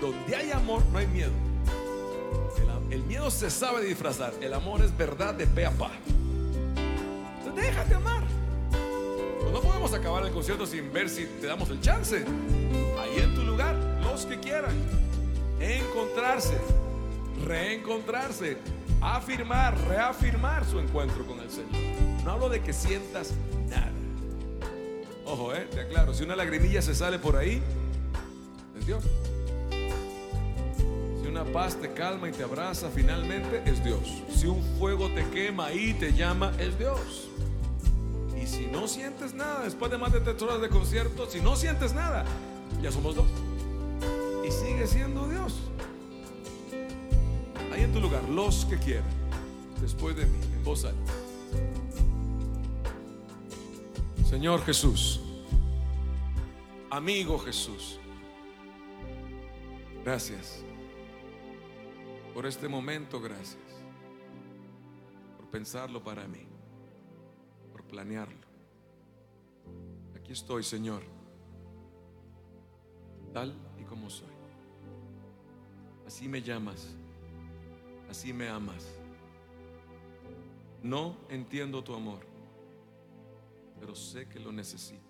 donde 0.00 0.36
hay 0.36 0.52
amor 0.52 0.84
no 0.92 0.98
hay 0.98 1.08
miedo. 1.08 1.32
El, 2.90 3.02
miedo 3.02 3.28
se 3.28 3.50
sabe 3.50 3.84
disfrazar, 3.84 4.32
el 4.40 4.54
amor 4.54 4.82
es 4.82 4.96
verdad 4.96 5.34
de 5.34 5.48
pe 5.48 5.66
a 5.66 5.72
pa. 5.72 5.90
Entonces, 7.38 7.64
déjate 7.64 7.94
amar. 7.96 8.22
Pues 9.40 9.52
no 9.52 9.60
podemos 9.60 9.92
acabar 9.92 10.24
el 10.24 10.32
concierto 10.32 10.64
sin 10.64 10.92
ver 10.92 11.08
si 11.08 11.24
te 11.24 11.48
damos 11.48 11.68
el 11.70 11.80
chance. 11.80 12.24
Ahí 13.00 13.20
en 13.20 13.34
tu 13.34 13.42
lugar, 13.42 13.74
los 14.04 14.26
que 14.26 14.38
quieran. 14.38 14.76
Encontrarse, 15.58 16.56
reencontrarse, 17.44 18.58
afirmar, 19.00 19.76
reafirmar 19.88 20.64
su 20.64 20.78
encuentro 20.78 21.26
con 21.26 21.40
el 21.40 21.50
Señor. 21.50 22.22
No 22.24 22.30
hablo 22.30 22.48
de 22.48 22.62
que 22.62 22.72
sientas 22.72 23.32
nada. 23.68 23.99
Ojo, 25.26 25.54
eh, 25.54 25.68
te 25.70 25.80
aclaro, 25.80 26.12
si 26.14 26.24
una 26.24 26.36
lagrimilla 26.36 26.82
se 26.82 26.94
sale 26.94 27.18
por 27.18 27.36
ahí, 27.36 27.62
es 28.78 28.86
Dios. 28.86 29.04
Si 31.20 31.26
una 31.26 31.44
paz 31.44 31.76
te 31.76 31.92
calma 31.92 32.28
y 32.28 32.32
te 32.32 32.42
abraza 32.42 32.90
finalmente, 32.90 33.62
es 33.66 33.84
Dios. 33.84 34.00
Si 34.34 34.46
un 34.46 34.62
fuego 34.78 35.08
te 35.10 35.24
quema 35.28 35.72
y 35.72 35.94
te 35.94 36.12
llama, 36.12 36.52
es 36.58 36.78
Dios. 36.78 37.28
Y 38.40 38.46
si 38.46 38.66
no 38.66 38.88
sientes 38.88 39.34
nada, 39.34 39.64
después 39.64 39.90
de 39.90 39.98
más 39.98 40.12
de 40.12 40.20
tres 40.20 40.40
horas 40.42 40.60
de 40.60 40.68
concierto, 40.68 41.28
si 41.28 41.40
no 41.40 41.56
sientes 41.56 41.92
nada, 41.92 42.24
ya 42.82 42.90
somos 42.90 43.14
dos. 43.14 43.26
Y 44.46 44.50
sigue 44.50 44.86
siendo 44.86 45.28
Dios. 45.28 45.54
Ahí 47.72 47.82
en 47.82 47.92
tu 47.92 48.00
lugar, 48.00 48.22
los 48.24 48.64
que 48.64 48.78
quieran, 48.78 49.04
después 49.80 50.16
de 50.16 50.24
mí, 50.26 50.38
en 50.56 50.64
voz 50.64 50.84
alta. 50.84 51.12
Señor 54.30 54.64
Jesús, 54.64 55.20
amigo 56.88 57.36
Jesús, 57.40 57.98
gracias 60.04 60.64
por 62.32 62.46
este 62.46 62.68
momento, 62.68 63.20
gracias 63.20 63.58
por 65.36 65.48
pensarlo 65.50 66.00
para 66.04 66.28
mí, 66.28 66.46
por 67.72 67.82
planearlo. 67.82 68.46
Aquí 70.14 70.30
estoy, 70.30 70.62
Señor, 70.62 71.02
tal 73.32 73.52
y 73.80 73.82
como 73.82 74.08
soy. 74.08 74.28
Así 76.06 76.28
me 76.28 76.40
llamas, 76.40 76.94
así 78.08 78.32
me 78.32 78.48
amas. 78.48 78.86
No 80.84 81.16
entiendo 81.30 81.82
tu 81.82 81.96
amor, 81.96 82.29
pero 83.80 83.94
sé 83.94 84.28
que 84.28 84.38
lo 84.38 84.52
necesito. 84.52 85.00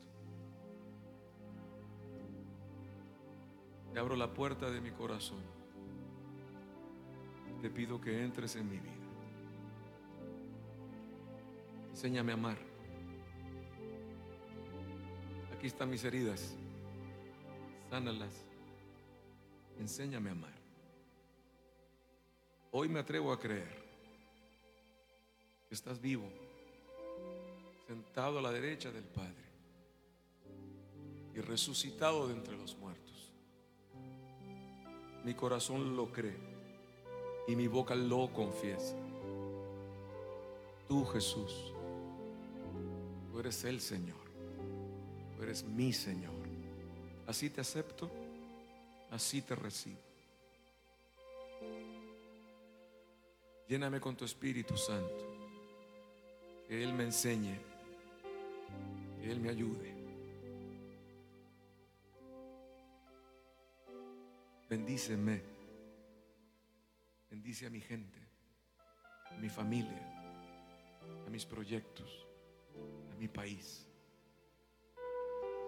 Te 3.93 3.99
abro 3.99 4.15
la 4.15 4.33
puerta 4.33 4.71
de 4.71 4.81
mi 4.81 4.93
corazón. 4.93 5.43
Te 7.61 7.69
pido 7.69 8.01
que 8.01 8.23
entres 8.25 8.55
en 8.55 8.71
mi 8.71 8.79
vida. 8.79 8.95
Enséñame 11.91 12.31
a 12.31 12.35
amar. 12.37 12.57
Aquí 15.53 15.67
están 15.67 15.91
mis 15.91 16.05
heridas. 16.05 16.55
Sánalas. 17.91 18.47
Enséñame 19.79 20.31
a 20.31 20.33
amar. 20.33 20.55
Hoy 22.71 22.89
me 22.89 23.01
atrevo 23.01 23.33
a 23.33 23.41
creer 23.41 23.85
que 25.69 25.75
estás 25.75 26.01
vivo, 26.01 26.31
sentado 28.11 28.41
a 28.41 28.43
la 28.43 28.51
derecha 28.51 28.91
del 28.91 29.05
Padre 29.05 29.45
y 31.33 31.41
resucitado 31.41 32.27
de 32.27 32.35
entre 32.35 32.57
los 32.57 32.77
muertos. 32.77 33.31
Mi 35.25 35.33
corazón 35.35 35.95
lo 35.95 36.11
cree 36.11 36.37
y 37.47 37.55
mi 37.55 37.69
boca 37.69 37.95
lo 37.95 38.33
confiesa. 38.33 38.97
Tú, 40.89 41.05
Jesús, 41.05 41.73
tú 43.31 43.39
eres 43.39 43.63
el 43.63 43.81
Señor, 43.81 44.27
tú 45.37 45.45
eres 45.45 45.63
mi 45.63 45.93
Señor. 45.93 46.35
Así 47.29 47.49
te 47.49 47.61
acepto, 47.61 48.11
así 49.13 49.41
te 49.41 49.55
recibo. 49.55 50.01
Lléname 53.69 54.01
con 54.01 54.17
tu 54.17 54.25
Espíritu 54.25 54.77
Santo, 54.77 55.25
que 56.67 56.83
Él 56.83 56.93
me 56.93 57.05
enseñe, 57.05 57.70
que 59.21 59.31
Él 59.31 59.41
me 59.41 59.51
ayude. 59.51 59.95
Bendíceme. 64.69 65.43
Bendice 67.31 67.67
a 67.67 67.71
mi 67.71 67.81
gente, 67.81 68.19
a 69.31 69.37
mi 69.37 69.49
familia, 69.49 70.03
a 71.27 71.31
mis 71.31 71.47
proyectos, 71.47 72.27
a 73.13 73.15
mi 73.17 73.29
país. 73.29 73.87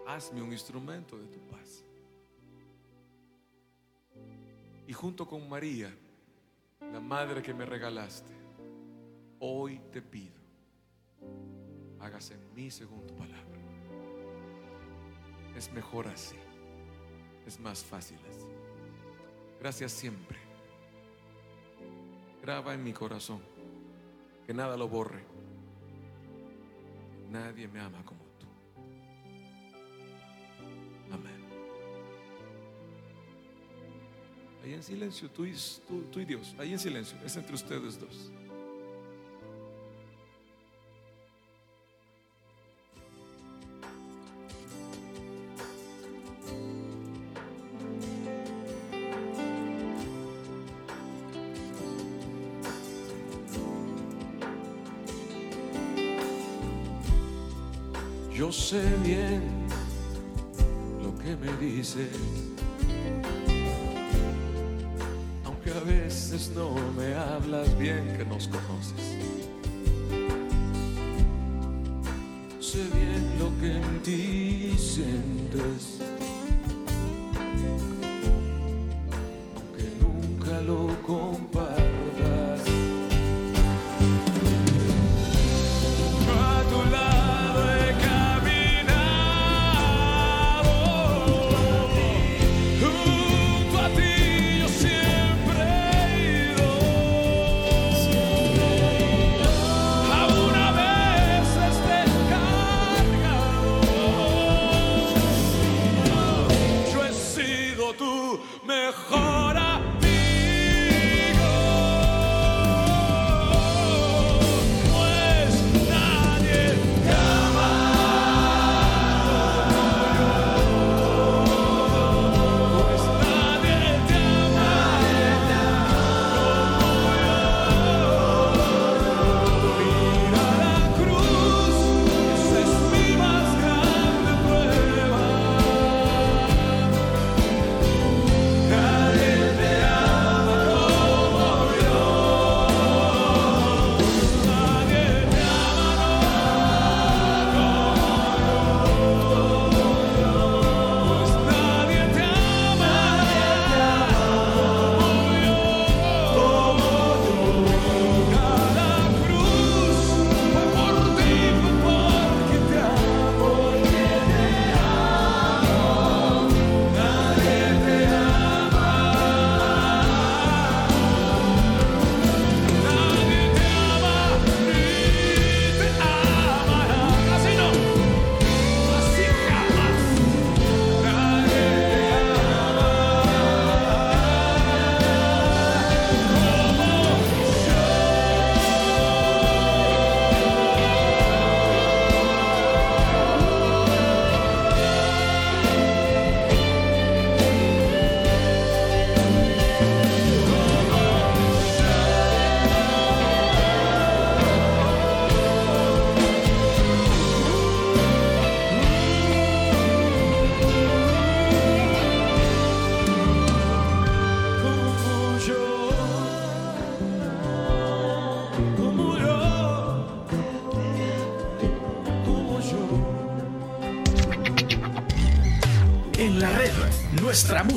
Hazme 0.07 0.43
un 0.43 0.53
instrumento 0.53 1.17
de 1.17 1.29
tu 1.29 1.41
paz. 1.47 1.85
Y 4.89 4.93
junto 4.93 5.27
con 5.27 5.49
María, 5.49 5.95
la 6.81 7.01
madre 7.01 7.41
que 7.41 7.55
me 7.55 7.65
regalaste, 7.65 8.35
hoy 9.39 9.81
te 9.93 10.03
pido, 10.03 10.42
hágase 12.03 12.35
en 12.35 12.55
mí 12.55 12.71
según 12.71 13.07
tu 13.07 13.15
palabra. 13.17 13.59
Es 15.57 15.73
mejor 15.73 16.09
así, 16.09 16.37
es 17.47 17.61
más 17.61 17.85
fácil 17.85 18.19
así. 18.29 18.49
Gracias 19.61 19.93
siempre. 19.93 20.39
Graba 22.43 22.75
en 22.75 22.83
mi 22.83 22.93
corazón, 22.93 23.41
que 24.45 24.53
nada 24.53 24.77
lo 24.77 24.89
borre. 24.89 25.23
Nadie 27.31 27.69
me 27.69 27.81
ama 27.81 28.05
como 28.05 28.25
tú. 28.39 28.47
Amén. 31.13 31.43
Ahí 34.65 34.75
en 34.75 34.83
silencio, 34.83 35.31
tú 35.31 35.47
y, 35.47 35.55
tú, 36.11 36.19
y 36.19 36.25
Dios, 36.25 36.55
ahí 36.59 36.73
en 36.73 36.79
silencio, 36.81 37.17
es 37.25 37.37
entre 37.37 37.55
ustedes 37.55 38.01
dos. 38.01 38.33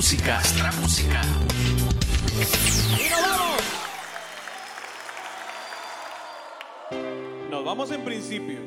Música. 0.05 0.35
Nuestra 0.35 0.71
música. 0.73 1.21
¡Y 2.99 3.09
nos 3.09 3.21
vamos! 3.21 3.63
Nos 7.49 7.65
vamos 7.65 7.89
en 7.89 8.05
principio. 8.05 8.59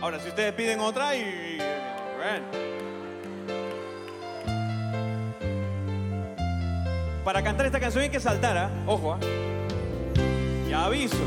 Ahora, 0.00 0.18
si 0.18 0.30
ustedes 0.30 0.54
piden 0.54 0.80
otra 0.80 1.14
y... 1.14 1.58
Para 7.22 7.42
cantar 7.42 7.66
esta 7.66 7.78
canción 7.78 8.04
hay 8.04 8.08
que 8.08 8.18
saltar, 8.18 8.56
¿ah? 8.56 8.70
Ojo, 8.86 9.12
¿ah? 9.12 9.18
Ya 10.70 10.86
aviso, 10.86 11.18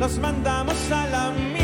los 0.00 0.18
mandamos 0.18 0.90
a 0.90 1.06
la 1.08 1.30
mientras 1.30 1.59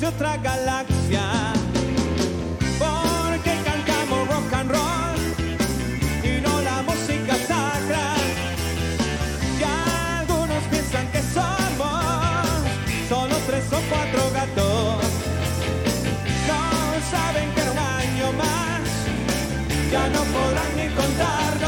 de 0.00 0.06
otra 0.06 0.36
galaxia. 0.38 1.52
Porque 2.78 3.52
cantamos 3.64 4.28
rock 4.28 4.52
and 4.54 4.70
roll 4.70 5.20
y 6.24 6.40
no 6.40 6.60
la 6.62 6.82
música 6.82 7.34
sacra. 7.46 8.14
Y 9.58 9.62
algunos 9.62 10.62
piensan 10.70 11.06
que 11.12 11.20
somos 11.20 12.04
solo 13.10 13.34
tres 13.46 13.64
o 13.72 13.80
cuatro 13.90 14.22
gatos. 14.32 15.04
No 16.48 16.62
saben 17.10 17.52
que 17.54 17.62
un 17.62 17.78
año 17.78 18.32
más 18.38 18.80
ya 19.92 20.08
no 20.08 20.22
podrán 20.34 20.76
ni 20.76 20.88
contarnos. 20.94 21.59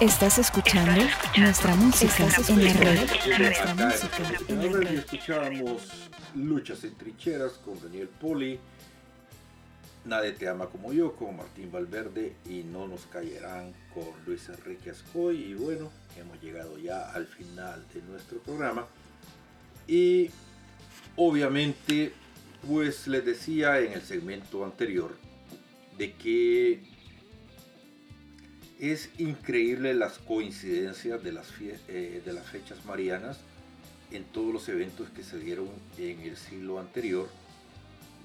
Estás 0.00 0.38
escuchando 0.38 1.02
nuestra 1.38 1.74
música 1.74 2.28
en 2.48 2.64
la 2.64 2.72
red. 2.74 3.08
Nuestra 3.38 3.74
música 3.74 4.16
en 4.48 4.56
la 4.58 4.62
Ahora 4.68 4.80
red. 4.90 4.98
escuchábamos 4.98 5.82
Luchas 6.34 6.84
en 6.84 6.94
Trincheras 6.96 7.52
con 7.52 7.80
Daniel 7.80 8.08
Poli, 8.08 8.58
Nadie 10.04 10.32
te 10.32 10.48
ama 10.48 10.66
como 10.66 10.92
yo 10.92 11.16
con 11.16 11.36
Martín 11.36 11.72
Valverde 11.72 12.36
y 12.48 12.62
No 12.62 12.86
nos 12.86 13.06
callarán 13.06 13.72
con 13.94 14.04
Luis 14.26 14.48
Enrique 14.50 14.90
Ascoy. 14.90 15.36
Y 15.36 15.54
bueno, 15.54 15.90
hemos 16.16 16.40
llegado 16.42 16.78
ya 16.78 17.10
al 17.10 17.26
final 17.26 17.84
de 17.92 18.02
nuestro 18.02 18.38
programa. 18.38 18.86
Y 19.88 20.30
obviamente, 21.16 22.12
pues 22.68 23.08
les 23.08 23.24
decía 23.24 23.80
en 23.80 23.94
el 23.94 24.02
segmento 24.02 24.64
anterior 24.64 25.16
de 25.98 26.12
que 26.12 26.84
es 28.78 29.10
increíble 29.18 29.94
las 29.94 30.18
coincidencias 30.18 31.22
de 31.22 31.32
las, 31.32 31.46
fie- 31.52 31.78
eh, 31.88 32.20
de 32.24 32.32
las 32.32 32.46
fechas 32.46 32.84
marianas 32.84 33.38
en 34.10 34.24
todos 34.24 34.52
los 34.52 34.68
eventos 34.68 35.08
que 35.10 35.24
se 35.24 35.38
dieron 35.38 35.68
en 35.98 36.20
el 36.20 36.36
siglo 36.36 36.78
anterior 36.78 37.28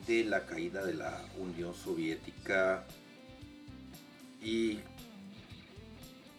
de 0.07 0.23
la 0.25 0.45
caída 0.45 0.83
de 0.85 0.93
la 0.93 1.23
Unión 1.39 1.73
Soviética 1.73 2.85
y 4.43 4.79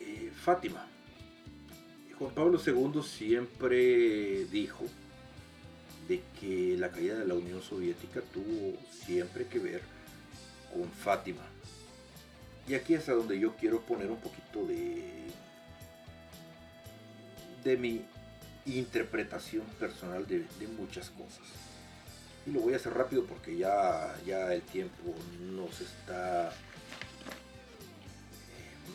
eh, 0.01 0.31
Fátima. 0.45 0.87
Juan 2.19 2.35
Pablo 2.35 2.61
II 2.65 3.03
siempre 3.03 4.45
dijo 4.47 4.85
de 6.09 6.21
que 6.41 6.77
la 6.79 6.91
caída 6.91 7.19
de 7.19 7.27
la 7.27 7.35
Unión 7.35 7.63
Soviética 7.63 8.21
tuvo 8.33 8.77
siempre 9.07 9.47
que 9.47 9.59
ver 9.59 9.83
con 10.73 10.89
Fátima. 10.91 11.43
Y 12.69 12.75
aquí 12.75 12.95
es 12.95 13.09
a 13.09 13.13
donde 13.13 13.39
yo 13.39 13.57
quiero 13.57 13.81
poner 13.81 14.11
un 14.11 14.19
poquito 14.19 14.65
de, 14.67 15.03
de 17.65 17.77
mi 17.77 18.05
interpretación 18.67 19.65
personal 19.79 20.27
de, 20.27 20.47
muchas 20.79 21.11
cosas. 21.11 21.47
Y 22.47 22.51
lo 22.51 22.61
voy 22.61 22.75
a 22.75 22.77
hacer 22.77 22.95
rápido 22.95 23.25
porque 23.25 23.57
ya, 23.57 24.15
ya 24.27 24.53
el 24.53 24.63
tiempo 24.63 25.15
nos 25.41 25.81
está 25.81 26.49
eh, 26.49 26.53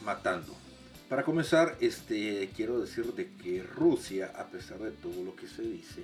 matando. 0.03 0.55
Para 1.09 1.23
comenzar, 1.23 1.77
este, 1.79 2.49
quiero 2.55 2.79
decir 2.79 3.13
de 3.13 3.31
que 3.31 3.63
Rusia, 3.63 4.33
a 4.35 4.47
pesar 4.47 4.79
de 4.79 4.91
todo 4.91 5.23
lo 5.23 5.35
que 5.35 5.47
se 5.47 5.61
dice, 5.61 6.03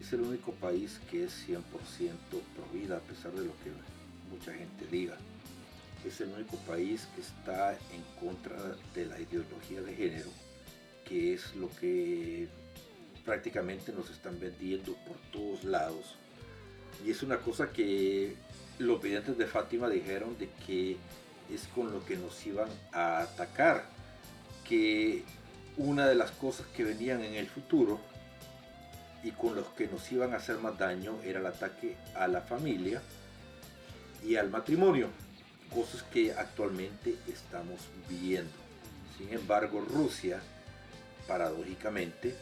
es 0.00 0.12
el 0.12 0.22
único 0.22 0.52
país 0.52 1.00
que 1.10 1.24
es 1.24 1.48
100% 1.48 1.60
pro 1.60 2.66
vida, 2.72 2.96
a 2.96 3.00
pesar 3.00 3.32
de 3.32 3.44
lo 3.44 3.52
que 3.62 3.70
mucha 4.30 4.52
gente 4.52 4.86
diga. 4.90 5.16
Es 6.06 6.20
el 6.20 6.30
único 6.30 6.56
país 6.58 7.06
que 7.14 7.20
está 7.20 7.72
en 7.72 8.02
contra 8.18 8.56
de 8.94 9.06
la 9.06 9.20
ideología 9.20 9.82
de 9.82 9.94
género, 9.94 10.30
que 11.06 11.34
es 11.34 11.54
lo 11.56 11.68
que 11.76 12.48
prácticamente 13.24 13.92
nos 13.92 14.10
están 14.10 14.40
vendiendo 14.40 14.94
por 15.06 15.16
todos 15.32 15.64
lados. 15.64 16.16
Y 17.04 17.10
es 17.10 17.22
una 17.22 17.38
cosa 17.38 17.70
que 17.70 18.34
los 18.78 19.02
videntes 19.02 19.36
de 19.36 19.46
Fátima 19.46 19.88
dijeron 19.88 20.38
de 20.38 20.48
que 20.66 20.96
es 21.52 21.66
con 21.74 21.92
lo 21.92 22.04
que 22.04 22.16
nos 22.16 22.46
iban 22.46 22.68
a 22.92 23.20
atacar, 23.20 23.84
que 24.66 25.24
una 25.76 26.06
de 26.06 26.14
las 26.14 26.30
cosas 26.30 26.66
que 26.68 26.84
venían 26.84 27.22
en 27.22 27.34
el 27.34 27.46
futuro 27.46 28.00
y 29.22 29.32
con 29.32 29.54
los 29.54 29.66
que 29.68 29.86
nos 29.86 30.10
iban 30.12 30.32
a 30.32 30.36
hacer 30.36 30.56
más 30.58 30.78
daño 30.78 31.18
era 31.24 31.40
el 31.40 31.46
ataque 31.46 31.96
a 32.14 32.26
la 32.26 32.40
familia 32.40 33.02
y 34.24 34.36
al 34.36 34.50
matrimonio, 34.50 35.08
cosas 35.74 36.02
que 36.04 36.32
actualmente 36.32 37.16
estamos 37.28 37.80
viendo. 38.08 38.50
Sin 39.16 39.32
embargo, 39.32 39.80
Rusia, 39.80 40.40
paradójicamente, 41.26 42.34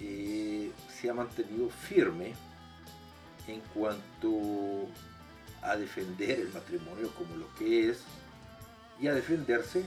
eh, 0.00 0.70
se 1.00 1.10
ha 1.10 1.14
mantenido 1.14 1.68
firme 1.68 2.34
en 3.46 3.60
cuanto 3.74 4.88
a 5.62 5.76
defender 5.76 6.40
el 6.40 6.52
matrimonio 6.52 7.12
como 7.14 7.36
lo 7.36 7.54
que 7.54 7.90
es 7.90 8.00
y 9.00 9.06
a 9.06 9.14
defenderse 9.14 9.84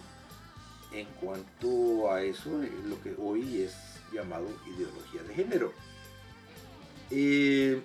en 0.94 1.06
cuanto 1.20 2.12
a 2.12 2.22
eso, 2.22 2.64
eh, 2.64 2.72
lo 2.86 3.02
que 3.02 3.16
hoy 3.18 3.62
es 3.62 3.76
llamado 4.14 4.48
ideología 4.66 5.24
de 5.24 5.34
género. 5.34 5.74
Eh, 7.12 7.82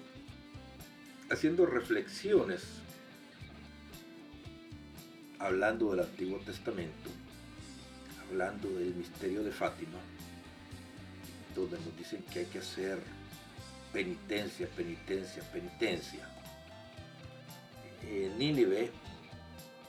haciendo 1.31 1.67
reflexiones, 1.67 2.63
hablando 5.41 5.91
del 5.91 6.01
Antiguo 6.01 6.39
Testamento, 6.39 7.11
hablando 8.29 8.69
del 8.69 8.95
misterio 8.95 9.43
de 9.43 9.51
Fátima, 9.51 9.99
donde 11.55 11.79
nos 11.81 11.97
dicen 11.97 12.23
que 12.33 12.41
hay 12.41 12.47
que 12.47 12.61
hacer 12.61 12.99
penitencia, 13.93 14.69
penitencia, 14.69 15.43
penitencia. 15.51 16.29
Eh, 18.05 18.33
Nínive 18.39 18.91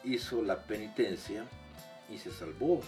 hizo 0.03 0.41
la 0.41 0.57
penitencia 0.57 1.45
y 2.09 2.17
se 2.17 2.31
salvó. 2.31 2.81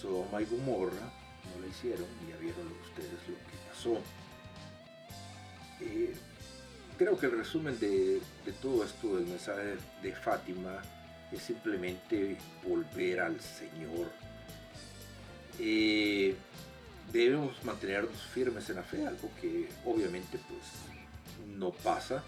Sodoma 0.00 0.42
y 0.42 0.46
Gomorra 0.46 1.12
no 1.54 1.60
lo 1.60 1.68
hicieron 1.68 2.06
y 2.26 2.30
ya 2.30 2.36
vieron 2.38 2.66
ustedes 2.82 3.12
lo 3.28 3.36
que 3.36 3.68
pasó. 3.68 4.00
Eh, 5.80 6.14
creo 6.96 7.18
que 7.18 7.26
el 7.26 7.32
resumen 7.32 7.78
de, 7.78 8.20
todo 8.60 8.84
esto 8.84 9.16
del 9.16 9.26
mensaje 9.26 9.76
de 10.02 10.12
Fátima 10.14 10.82
es 11.32 11.42
simplemente 11.42 12.36
volver 12.66 13.20
al 13.20 13.40
Señor. 13.40 14.10
Eh, 15.58 16.34
debemos 17.12 17.62
mantenernos 17.64 18.20
firmes 18.32 18.68
en 18.70 18.76
la 18.76 18.82
fe, 18.82 19.06
algo 19.06 19.30
que 19.40 19.68
obviamente 19.84 20.38
pues 20.48 21.46
no 21.56 21.70
pasa. 21.70 22.22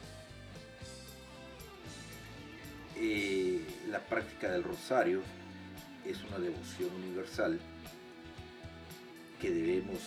Eh, 2.97 3.60
la 3.90 4.01
práctica 4.01 4.51
del 4.51 4.62
rosario 4.62 5.22
es 6.05 6.22
una 6.24 6.39
devoción 6.39 6.90
universal 6.94 7.59
que 9.40 9.51
debemos 9.51 10.01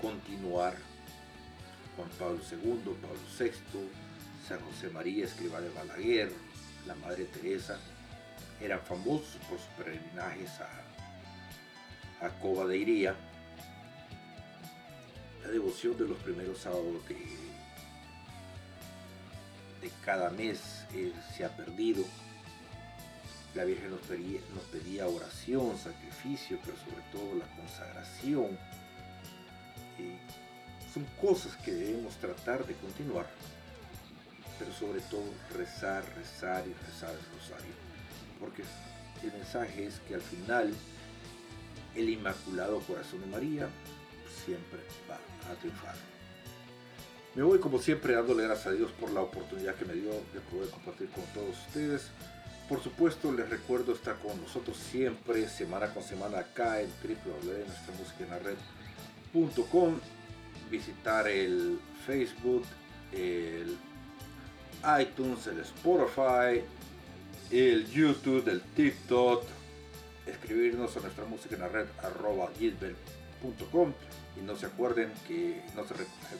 continuar. 0.00 0.76
Juan 1.96 2.08
Pablo 2.18 2.40
II, 2.50 2.94
Pablo 3.02 3.18
VI, 3.38 3.50
San 4.46 4.60
José 4.60 4.88
María, 4.90 5.24
escriba 5.24 5.60
de 5.60 5.68
Balaguer, 5.70 6.30
la 6.86 6.94
Madre 6.94 7.24
Teresa, 7.24 7.78
eran 8.60 8.80
famosos 8.80 9.36
por 9.48 9.58
sus 9.58 9.68
peregrinajes 9.76 10.50
a, 10.60 12.26
a 12.26 12.28
Cova 12.40 12.66
de 12.66 12.78
Iría 12.78 13.14
la 15.48 15.54
devoción 15.54 15.96
de 15.96 16.06
los 16.06 16.18
primeros 16.18 16.58
sábados 16.58 17.08
de, 17.08 17.14
de 19.80 19.90
cada 20.04 20.28
mes 20.30 20.84
eh, 20.92 21.12
se 21.34 21.44
ha 21.44 21.56
perdido. 21.56 22.04
La 23.54 23.64
Virgen 23.64 23.90
nos 23.90 24.00
pedía, 24.00 25.08
oración, 25.08 25.78
sacrificio, 25.78 26.58
pero 26.64 26.76
sobre 26.76 27.02
todo 27.10 27.34
la 27.36 27.46
consagración. 27.56 28.58
Son 30.92 31.04
cosas 31.20 31.56
que 31.56 31.72
debemos 31.72 32.14
tratar 32.16 32.66
de 32.66 32.74
continuar, 32.74 33.26
pero 34.58 34.72
sobre 34.72 35.00
todo 35.00 35.24
rezar, 35.56 36.04
rezar 36.14 36.64
y 36.66 36.74
rezar 36.74 37.10
el 37.10 37.38
rosario. 37.40 37.87
Porque 38.40 38.62
el 39.22 39.32
mensaje 39.32 39.86
es 39.86 40.00
que 40.00 40.14
al 40.14 40.20
final 40.20 40.74
el 41.94 42.08
Inmaculado 42.08 42.80
Corazón 42.80 43.20
de 43.20 43.26
María 43.26 43.68
siempre 44.44 44.80
va 45.10 45.18
a 45.50 45.54
triunfar. 45.56 45.94
Me 47.34 47.42
voy 47.42 47.58
como 47.58 47.78
siempre 47.78 48.14
dándole 48.14 48.44
gracias 48.44 48.68
a 48.68 48.72
Dios 48.72 48.90
por 48.92 49.10
la 49.10 49.20
oportunidad 49.20 49.74
que 49.74 49.84
me 49.84 49.92
dio 49.94 50.10
de 50.10 50.40
poder 50.50 50.70
compartir 50.70 51.10
con 51.10 51.24
todos 51.34 51.58
ustedes. 51.66 52.08
Por 52.68 52.82
supuesto, 52.82 53.30
les 53.32 53.48
recuerdo 53.48 53.92
estar 53.92 54.18
con 54.18 54.40
nosotros 54.42 54.76
siempre, 54.76 55.48
semana 55.48 55.94
con 55.94 56.02
semana, 56.02 56.40
acá 56.40 56.80
en 56.80 56.90
www.nuestramusicaenlared.com. 57.02 60.00
Visitar 60.70 61.28
el 61.28 61.80
Facebook, 62.06 62.64
el 63.12 63.78
iTunes, 65.00 65.46
el 65.46 65.60
Spotify, 65.60 66.62
el 67.50 67.90
YouTube, 67.90 68.48
el 68.48 68.60
TikTok. 68.60 69.44
Escribirnos 70.26 70.96
a 70.96 71.00
nuestra 71.00 71.24
música 71.24 71.54
en 71.54 71.62
la 71.62 71.68
red 71.68 71.86
arroba 72.02 72.50
gmail.com 72.58 73.92
y 74.36 74.42
no 74.42 74.56
se 74.56 74.66
acuerden 74.66 75.10
que, 75.26 75.62
no 75.74 75.86
se, 75.86 75.94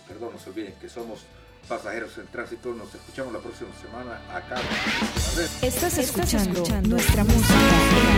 perdón, 0.06 0.32
no 0.34 0.38
se 0.38 0.50
olviden 0.50 0.74
que 0.74 0.88
somos 0.88 1.20
pasajeros 1.68 2.16
en 2.18 2.26
tránsito. 2.26 2.74
Nos 2.74 2.94
escuchamos 2.94 3.32
la 3.32 3.40
próxima 3.40 3.70
semana 3.80 4.20
acá. 4.34 4.60
Estás 5.62 5.98
escuchando, 5.98 6.64
nuestra 6.82 7.24
música. 7.24 8.17